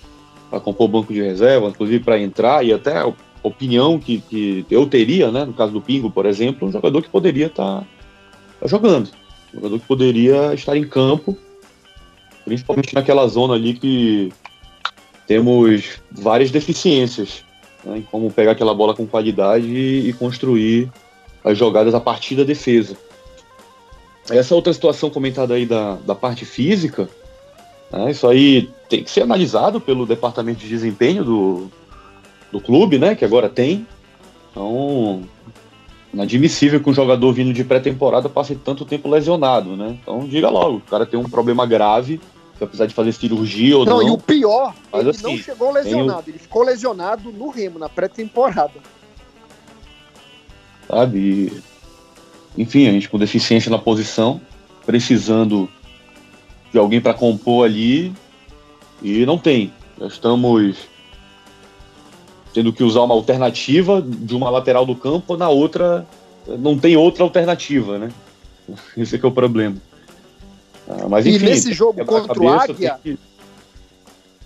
para 0.49 0.59
compor 0.59 0.85
o 0.85 0.91
banco 0.91 1.13
de 1.13 1.21
reserva, 1.21 1.67
inclusive 1.67 2.03
para 2.03 2.19
entrar, 2.19 2.65
e 2.65 2.73
até 2.73 3.03
opinião 3.47 3.99
que, 3.99 4.19
que 4.21 4.65
eu 4.69 4.85
teria, 4.85 5.31
né, 5.31 5.45
no 5.45 5.53
caso 5.53 5.71
do 5.71 5.81
Pingo, 5.81 6.09
por 6.09 6.25
exemplo, 6.25 6.67
um 6.67 6.71
jogador 6.71 7.01
que 7.01 7.09
poderia 7.09 7.47
estar 7.47 7.81
tá, 7.81 7.87
tá 8.61 8.67
jogando, 8.67 9.09
um 9.53 9.57
jogador 9.57 9.79
que 9.79 9.85
poderia 9.85 10.53
estar 10.53 10.77
em 10.77 10.87
campo, 10.87 11.37
principalmente 12.45 12.93
naquela 12.93 13.27
zona 13.27 13.55
ali 13.55 13.73
que 13.73 14.31
temos 15.27 15.99
várias 16.11 16.49
deficiências 16.51 17.43
né, 17.83 17.97
em 17.97 18.01
como 18.01 18.31
pegar 18.31 18.51
aquela 18.51 18.73
bola 18.73 18.95
com 18.95 19.05
qualidade 19.05 19.67
e, 19.67 20.09
e 20.09 20.13
construir 20.13 20.91
as 21.43 21.57
jogadas 21.57 21.93
a 21.93 21.99
partir 21.99 22.35
da 22.35 22.43
defesa. 22.43 22.97
Essa 24.29 24.55
outra 24.55 24.73
situação 24.73 25.09
comentada 25.09 25.53
aí 25.53 25.65
da, 25.65 25.95
da 25.95 26.13
parte 26.13 26.45
física, 26.45 27.09
né, 27.91 28.11
isso 28.11 28.27
aí 28.27 28.69
tem 28.89 29.03
que 29.03 29.11
ser 29.11 29.21
analisado 29.21 29.79
pelo 29.79 30.05
departamento 30.05 30.59
de 30.59 30.67
desempenho 30.67 31.23
do, 31.23 31.71
do 32.51 32.61
clube, 32.61 32.97
né, 32.97 33.15
que 33.15 33.25
agora 33.25 33.49
tem. 33.49 33.85
Então, 34.51 35.23
inadmissível 36.13 36.81
que 36.81 36.89
um 36.89 36.93
jogador 36.93 37.31
vindo 37.33 37.53
de 37.53 37.63
pré-temporada 37.63 38.29
passe 38.29 38.55
tanto 38.55 38.85
tempo 38.85 39.09
lesionado, 39.09 39.75
né? 39.75 39.97
Então, 40.01 40.19
diga 40.27 40.49
logo, 40.49 40.77
o 40.77 40.81
cara 40.81 41.05
tem 41.05 41.19
um 41.19 41.29
problema 41.29 41.65
grave, 41.65 42.19
que 42.57 42.63
apesar 42.63 42.85
de 42.85 42.93
fazer 42.93 43.11
cirurgia 43.11 43.77
ou 43.77 43.85
não. 43.85 43.97
Não, 43.97 44.07
e 44.07 44.11
o 44.11 44.17
pior, 44.17 44.73
ele 44.93 45.09
assim, 45.09 45.23
não 45.23 45.37
chegou 45.37 45.71
lesionado, 45.71 46.23
o... 46.27 46.29
ele 46.29 46.39
ficou 46.39 46.63
lesionado 46.63 47.31
no 47.31 47.49
Remo, 47.49 47.77
na 47.77 47.89
pré-temporada. 47.89 48.79
Sabe? 50.87 51.61
Enfim, 52.57 52.87
a 52.87 52.91
gente 52.91 53.09
com 53.09 53.19
deficiência 53.19 53.69
na 53.69 53.77
posição, 53.77 54.41
precisando 54.85 55.69
de 56.71 56.79
alguém 56.79 56.99
para 56.99 57.13
compor 57.13 57.65
ali, 57.65 58.11
e 59.03 59.25
não 59.25 59.37
tem. 59.37 59.71
Já 59.99 60.07
estamos 60.07 60.77
tendo 62.57 62.73
que 62.73 62.83
usar 62.83 63.01
uma 63.01 63.13
alternativa 63.13 64.01
de 64.01 64.35
uma 64.35 64.49
lateral 64.49 64.83
do 64.83 64.95
campo, 64.95 65.37
na 65.37 65.47
outra 65.47 66.07
não 66.57 66.75
tem 66.75 66.97
outra 66.97 67.23
alternativa, 67.23 67.99
né? 67.99 68.11
Esse 68.97 69.15
é 69.15 69.19
que 69.19 69.25
é 69.27 69.29
o 69.29 69.31
problema. 69.31 69.77
Ah, 70.89 71.07
mas, 71.07 71.27
enfim, 71.27 71.45
e 71.45 71.49
nesse 71.49 71.71
jogo 71.71 72.03
contra 72.03 72.41
o 72.41 72.49
Águia, 72.49 72.99
que... 73.03 73.19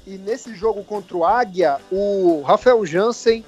e 0.06 0.18
nesse 0.18 0.54
jogo 0.54 0.84
contra 0.84 1.16
o 1.16 1.24
Águia, 1.24 1.78
o 1.90 2.42
Rafael 2.46 2.86
Jansen 2.86 3.46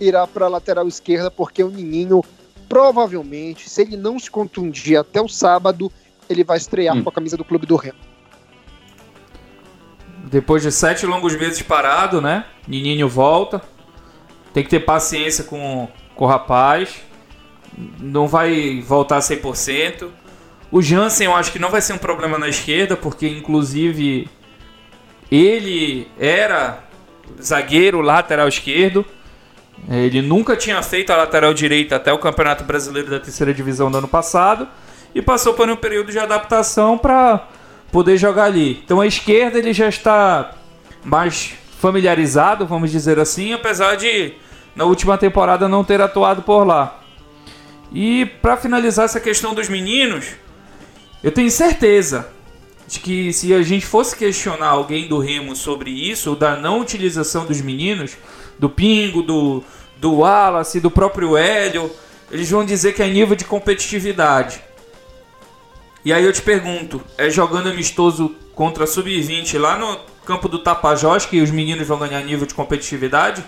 irá 0.00 0.26
para 0.26 0.46
a 0.46 0.48
lateral 0.48 0.88
esquerda 0.88 1.30
porque 1.30 1.62
o 1.62 1.68
Nininho 1.68 2.24
provavelmente, 2.66 3.68
se 3.68 3.82
ele 3.82 3.98
não 3.98 4.18
se 4.18 4.30
contundir 4.30 4.96
até 4.96 5.20
o 5.20 5.28
sábado, 5.28 5.92
ele 6.30 6.44
vai 6.44 6.56
estrear 6.56 6.96
hum. 6.96 7.02
com 7.02 7.10
a 7.10 7.12
camisa 7.12 7.36
do 7.36 7.44
Clube 7.44 7.66
do 7.66 7.76
Remo. 7.76 7.98
Depois 10.30 10.62
de 10.62 10.72
sete 10.72 11.04
longos 11.04 11.36
meses 11.36 11.60
parado, 11.60 12.22
né? 12.22 12.46
Nininho 12.66 13.06
volta, 13.06 13.60
tem 14.58 14.64
que 14.64 14.70
ter 14.70 14.80
paciência 14.80 15.44
com, 15.44 15.88
com 16.16 16.24
o 16.24 16.28
rapaz. 16.28 16.96
Não 18.00 18.26
vai 18.26 18.82
voltar 18.84 19.20
100%. 19.20 20.08
O 20.72 20.82
Jansen 20.82 21.26
eu 21.26 21.36
acho 21.36 21.52
que 21.52 21.60
não 21.60 21.70
vai 21.70 21.80
ser 21.80 21.92
um 21.92 21.98
problema 21.98 22.36
na 22.36 22.48
esquerda, 22.48 22.96
porque 22.96 23.28
inclusive 23.28 24.28
ele 25.30 26.08
era 26.18 26.80
zagueiro 27.40 28.00
lateral 28.00 28.48
esquerdo. 28.48 29.06
Ele 29.88 30.20
nunca 30.22 30.56
tinha 30.56 30.82
feito 30.82 31.12
a 31.12 31.16
lateral 31.16 31.54
direita 31.54 31.94
até 31.94 32.12
o 32.12 32.18
Campeonato 32.18 32.64
Brasileiro 32.64 33.08
da 33.08 33.20
Terceira 33.20 33.54
Divisão 33.54 33.92
do 33.92 33.98
ano 33.98 34.08
passado 34.08 34.66
e 35.14 35.22
passou 35.22 35.54
por 35.54 35.70
um 35.70 35.76
período 35.76 36.10
de 36.10 36.18
adaptação 36.18 36.98
para 36.98 37.46
poder 37.92 38.16
jogar 38.16 38.46
ali. 38.46 38.82
Então 38.84 39.00
a 39.00 39.06
esquerda 39.06 39.56
ele 39.56 39.72
já 39.72 39.88
está 39.88 40.52
mais 41.04 41.52
familiarizado, 41.80 42.66
vamos 42.66 42.90
dizer 42.90 43.20
assim, 43.20 43.52
apesar 43.52 43.94
de 43.94 44.34
na 44.78 44.84
última 44.84 45.18
temporada 45.18 45.68
não 45.68 45.82
ter 45.82 46.00
atuado 46.00 46.40
por 46.40 46.64
lá. 46.64 47.02
E 47.92 48.26
para 48.40 48.56
finalizar 48.56 49.06
essa 49.06 49.18
questão 49.18 49.52
dos 49.52 49.68
meninos, 49.68 50.26
eu 51.20 51.32
tenho 51.32 51.50
certeza 51.50 52.28
de 52.86 53.00
que 53.00 53.32
se 53.32 53.52
a 53.52 53.60
gente 53.60 53.84
fosse 53.84 54.14
questionar 54.16 54.68
alguém 54.68 55.08
do 55.08 55.18
Remo 55.18 55.56
sobre 55.56 55.90
isso, 55.90 56.30
ou 56.30 56.36
da 56.36 56.54
não 56.54 56.78
utilização 56.78 57.44
dos 57.44 57.60
meninos, 57.60 58.16
do 58.56 58.70
Pingo, 58.70 59.20
do, 59.20 59.64
do 59.96 60.18
Wallace, 60.18 60.78
do 60.78 60.92
próprio 60.92 61.36
Hélio, 61.36 61.90
eles 62.30 62.48
vão 62.48 62.64
dizer 62.64 62.94
que 62.94 63.02
é 63.02 63.08
nível 63.08 63.34
de 63.34 63.44
competitividade. 63.44 64.62
E 66.04 66.12
aí 66.12 66.24
eu 66.24 66.32
te 66.32 66.40
pergunto, 66.40 67.02
é 67.18 67.28
jogando 67.28 67.68
amistoso 67.68 68.32
contra 68.54 68.86
sub-20 68.86 69.58
lá 69.58 69.76
no 69.76 69.98
campo 70.24 70.48
do 70.48 70.60
Tapajós 70.60 71.26
que 71.26 71.40
os 71.40 71.50
meninos 71.50 71.88
vão 71.88 71.98
ganhar 71.98 72.22
nível 72.22 72.46
de 72.46 72.54
competitividade? 72.54 73.44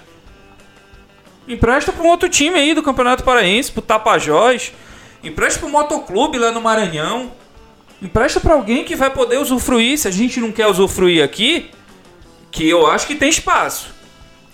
Empresta 1.48 1.92
para 1.92 2.02
um 2.02 2.08
outro 2.08 2.28
time 2.28 2.58
aí 2.58 2.74
do 2.74 2.82
Campeonato 2.82 3.24
Paraense, 3.24 3.72
pro 3.72 3.82
Tapajós. 3.82 4.72
Empresta 5.22 5.60
para 5.60 5.68
o 5.68 5.72
Motoclube 5.72 6.38
lá 6.38 6.50
no 6.50 6.60
Maranhão. 6.60 7.32
Empresta 8.00 8.40
para 8.40 8.54
alguém 8.54 8.84
que 8.84 8.94
vai 8.94 9.10
poder 9.10 9.38
usufruir. 9.38 9.98
Se 9.98 10.08
a 10.08 10.10
gente 10.10 10.40
não 10.40 10.52
quer 10.52 10.66
usufruir 10.66 11.22
aqui, 11.22 11.70
que 12.50 12.68
eu 12.68 12.86
acho 12.86 13.06
que 13.06 13.14
tem 13.14 13.28
espaço. 13.28 13.94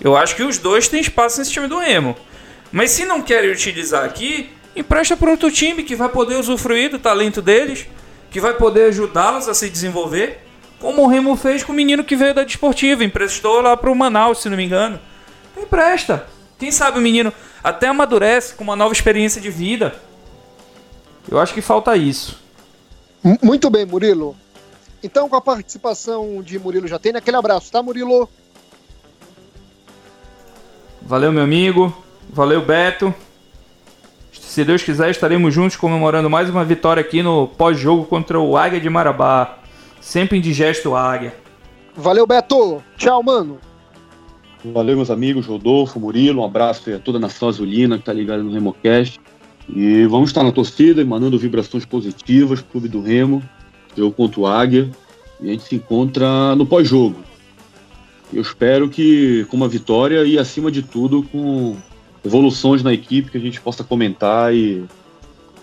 Eu 0.01 0.17
acho 0.17 0.37
que 0.37 0.43
os 0.43 0.59
dois 0.59 0.89
têm 0.89 1.01
espaço 1.01 1.39
nesse 1.39 1.53
time 1.53 1.67
do 1.67 1.79
Remo. 1.79 2.17
Mas 2.73 2.91
se 2.91 3.05
não 3.05 3.23
querem 3.23 3.51
utilizar 3.51 4.05
aqui, 4.05 4.51
empresta 4.75 5.17
para 5.17 5.31
outro 5.31 5.51
time 5.51 5.83
que 5.83 5.95
vai 5.95 6.09
poder 6.09 6.37
usufruir 6.37 6.91
do 6.91 6.99
talento 6.99 7.41
deles, 7.41 7.87
que 8.31 8.41
vai 8.41 8.55
poder 8.55 8.89
ajudá-los 8.89 9.49
a 9.49 9.55
se 9.55 9.71
desenvolver. 9.71 10.43
Como 10.79 11.03
o 11.03 11.07
Remo 11.07 11.37
fez 11.37 11.65
com 11.65 11.73
o 11.73 11.75
menino 11.75 12.05
que 12.05 12.17
veio 12.17 12.35
da 12.35 12.45
Desportiva, 12.45 13.03
emprestou 13.03 13.61
lá 13.63 13.77
para 13.77 13.91
o 13.91 13.95
Manaus, 13.95 14.43
se 14.43 14.49
não 14.49 14.57
me 14.57 14.65
engano. 14.65 15.01
Empresta. 15.57 16.27
Quem 16.59 16.71
sabe 16.71 16.99
o 16.99 17.03
menino 17.03 17.33
até 17.63 17.89
amadurece 17.89 18.55
com 18.55 18.65
uma 18.65 18.77
nova 18.77 18.93
experiência 18.93 19.41
de 19.41 19.51
vida. 19.51 19.95
Eu 21.29 21.39
acho 21.39 21.53
que 21.53 21.61
falta 21.61 21.97
isso. 21.97 22.39
Muito 23.43 23.69
bem, 23.69 23.85
Murilo. 23.85 24.37
Então, 25.03 25.29
com 25.29 25.37
a 25.37 25.41
participação 25.41 26.43
de 26.43 26.59
Murilo 26.59 26.87
já 26.87 26.99
tem 26.99 27.15
aquele 27.15 27.37
abraço, 27.37 27.71
tá, 27.71 27.83
Murilo? 27.83 28.29
Valeu, 31.03 31.33
meu 31.33 31.43
amigo. 31.43 31.97
Valeu, 32.31 32.65
Beto. 32.65 33.15
Se 34.33 34.65
Deus 34.65 34.83
quiser, 34.83 35.11
estaremos 35.11 35.53
juntos 35.53 35.77
comemorando 35.77 36.31
mais 36.31 36.49
uma 36.49 36.65
vitória 36.65 37.01
aqui 37.01 37.23
no 37.23 37.47
pós-jogo 37.47 38.05
contra 38.07 38.41
o 38.41 38.57
Águia 38.57 38.81
de 38.81 38.89
Marabá. 38.89 39.59
Sempre 40.01 40.39
indigesto 40.39 40.95
Águia. 40.95 41.35
Valeu, 41.95 42.27
Beto. 42.27 42.83
Tchau, 42.97 43.23
mano. 43.23 43.61
Valeu, 44.73 44.97
meus 44.97 45.11
amigos, 45.11 45.47
Rodolfo, 45.47 46.01
Murilo, 46.01 46.43
um 46.43 46.45
abraço 46.45 46.93
a 46.93 46.99
toda 46.99 47.19
a 47.19 47.21
nação 47.21 47.49
azulina 47.49 47.99
que 47.99 48.05
tá 48.05 48.13
ligada 48.13 48.43
no 48.43 48.53
RemoCast. 48.53 49.21
E 49.69 50.05
vamos 50.07 50.31
estar 50.31 50.43
na 50.43 50.51
torcida, 50.51 51.05
mandando 51.05 51.39
vibrações 51.39 51.85
positivas, 51.85 52.63
Clube 52.63 52.89
do 52.89 53.01
Remo, 53.01 53.43
jogo 53.97 54.13
contra 54.15 54.41
o 54.41 54.47
Águia. 54.47 54.91
E 55.41 55.49
a 55.49 55.53
gente 55.53 55.65
se 55.65 55.75
encontra 55.77 56.55
no 56.57 56.67
pós-jogo. 56.67 57.17
Eu 58.33 58.43
espero 58.43 58.89
que 58.89 59.45
com 59.49 59.57
uma 59.57 59.69
vitória 59.69 60.25
e, 60.25 60.39
acima 60.39 60.71
de 60.71 60.83
tudo, 60.83 61.23
com 61.25 61.77
evoluções 62.25 62.83
na 62.83 62.93
equipe 62.93 63.31
que 63.31 63.39
a 63.39 63.41
gente 63.41 63.61
possa 63.61 63.85
comentar 63.85 64.55
e 64.55 64.85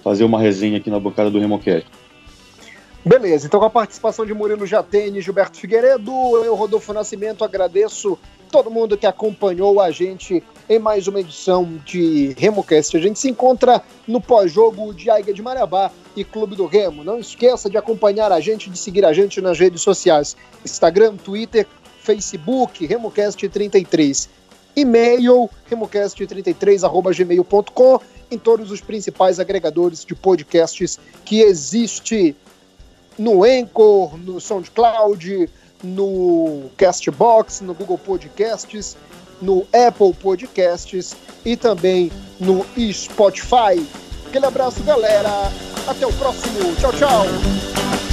fazer 0.03 0.23
uma 0.23 0.39
resenha 0.39 0.77
aqui 0.77 0.89
na 0.89 0.99
bancada 0.99 1.29
do 1.29 1.39
RemoCast. 1.39 1.87
Beleza, 3.05 3.47
então 3.47 3.59
com 3.59 3.65
a 3.65 3.69
participação 3.69 4.25
de 4.25 4.33
Murilo 4.33 4.65
Jatene, 4.65 5.19
Gilberto 5.19 5.57
Figueiredo, 5.57 6.11
eu, 6.45 6.55
Rodolfo 6.55 6.93
Nascimento, 6.93 7.43
agradeço 7.43 8.17
todo 8.53 8.69
mundo 8.69 8.95
que 8.95 9.07
acompanhou 9.07 9.81
a 9.81 9.89
gente 9.89 10.43
em 10.69 10.77
mais 10.77 11.07
uma 11.07 11.21
edição 11.21 11.81
de 11.83 12.35
RemoCast. 12.37 12.95
A 12.95 12.99
gente 12.99 13.17
se 13.17 13.27
encontra 13.27 13.81
no 14.07 14.21
pós-jogo 14.21 14.93
de 14.93 15.09
Aiga 15.09 15.33
de 15.33 15.41
Marabá 15.41 15.89
e 16.15 16.23
Clube 16.23 16.55
do 16.55 16.67
Remo. 16.67 17.03
Não 17.03 17.17
esqueça 17.17 17.67
de 17.67 17.79
acompanhar 17.79 18.31
a 18.31 18.39
gente, 18.39 18.69
de 18.69 18.77
seguir 18.77 19.05
a 19.05 19.11
gente 19.11 19.41
nas 19.41 19.57
redes 19.57 19.81
sociais: 19.81 20.37
Instagram, 20.63 21.17
Twitter, 21.17 21.65
Facebook, 22.03 22.87
RemoCast33. 22.87 24.29
E-mail, 24.75 25.49
remocast33.gmail.com 25.67 27.99
em 28.29 28.37
todos 28.37 28.69
os 28.69 28.81
principais 28.81 29.39
agregadores 29.39 30.05
de 30.05 30.13
podcasts 30.13 30.99
que 31.25 31.41
existe 31.41 32.35
no 33.17 33.43
Anchor, 33.43 34.15
no 34.15 34.39
SoundCloud, 34.39 35.49
no 35.83 36.69
Castbox, 36.77 37.61
no 37.61 37.73
Google 37.73 37.97
Podcasts, 37.97 38.95
no 39.41 39.67
Apple 39.73 40.13
Podcasts 40.13 41.15
e 41.45 41.57
também 41.57 42.11
no 42.39 42.65
Spotify. 42.91 43.85
Aquele 44.27 44.45
abraço, 44.45 44.81
galera. 44.83 45.51
Até 45.87 46.07
o 46.07 46.13
próximo. 46.13 46.75
Tchau, 46.77 46.93
tchau. 46.93 48.12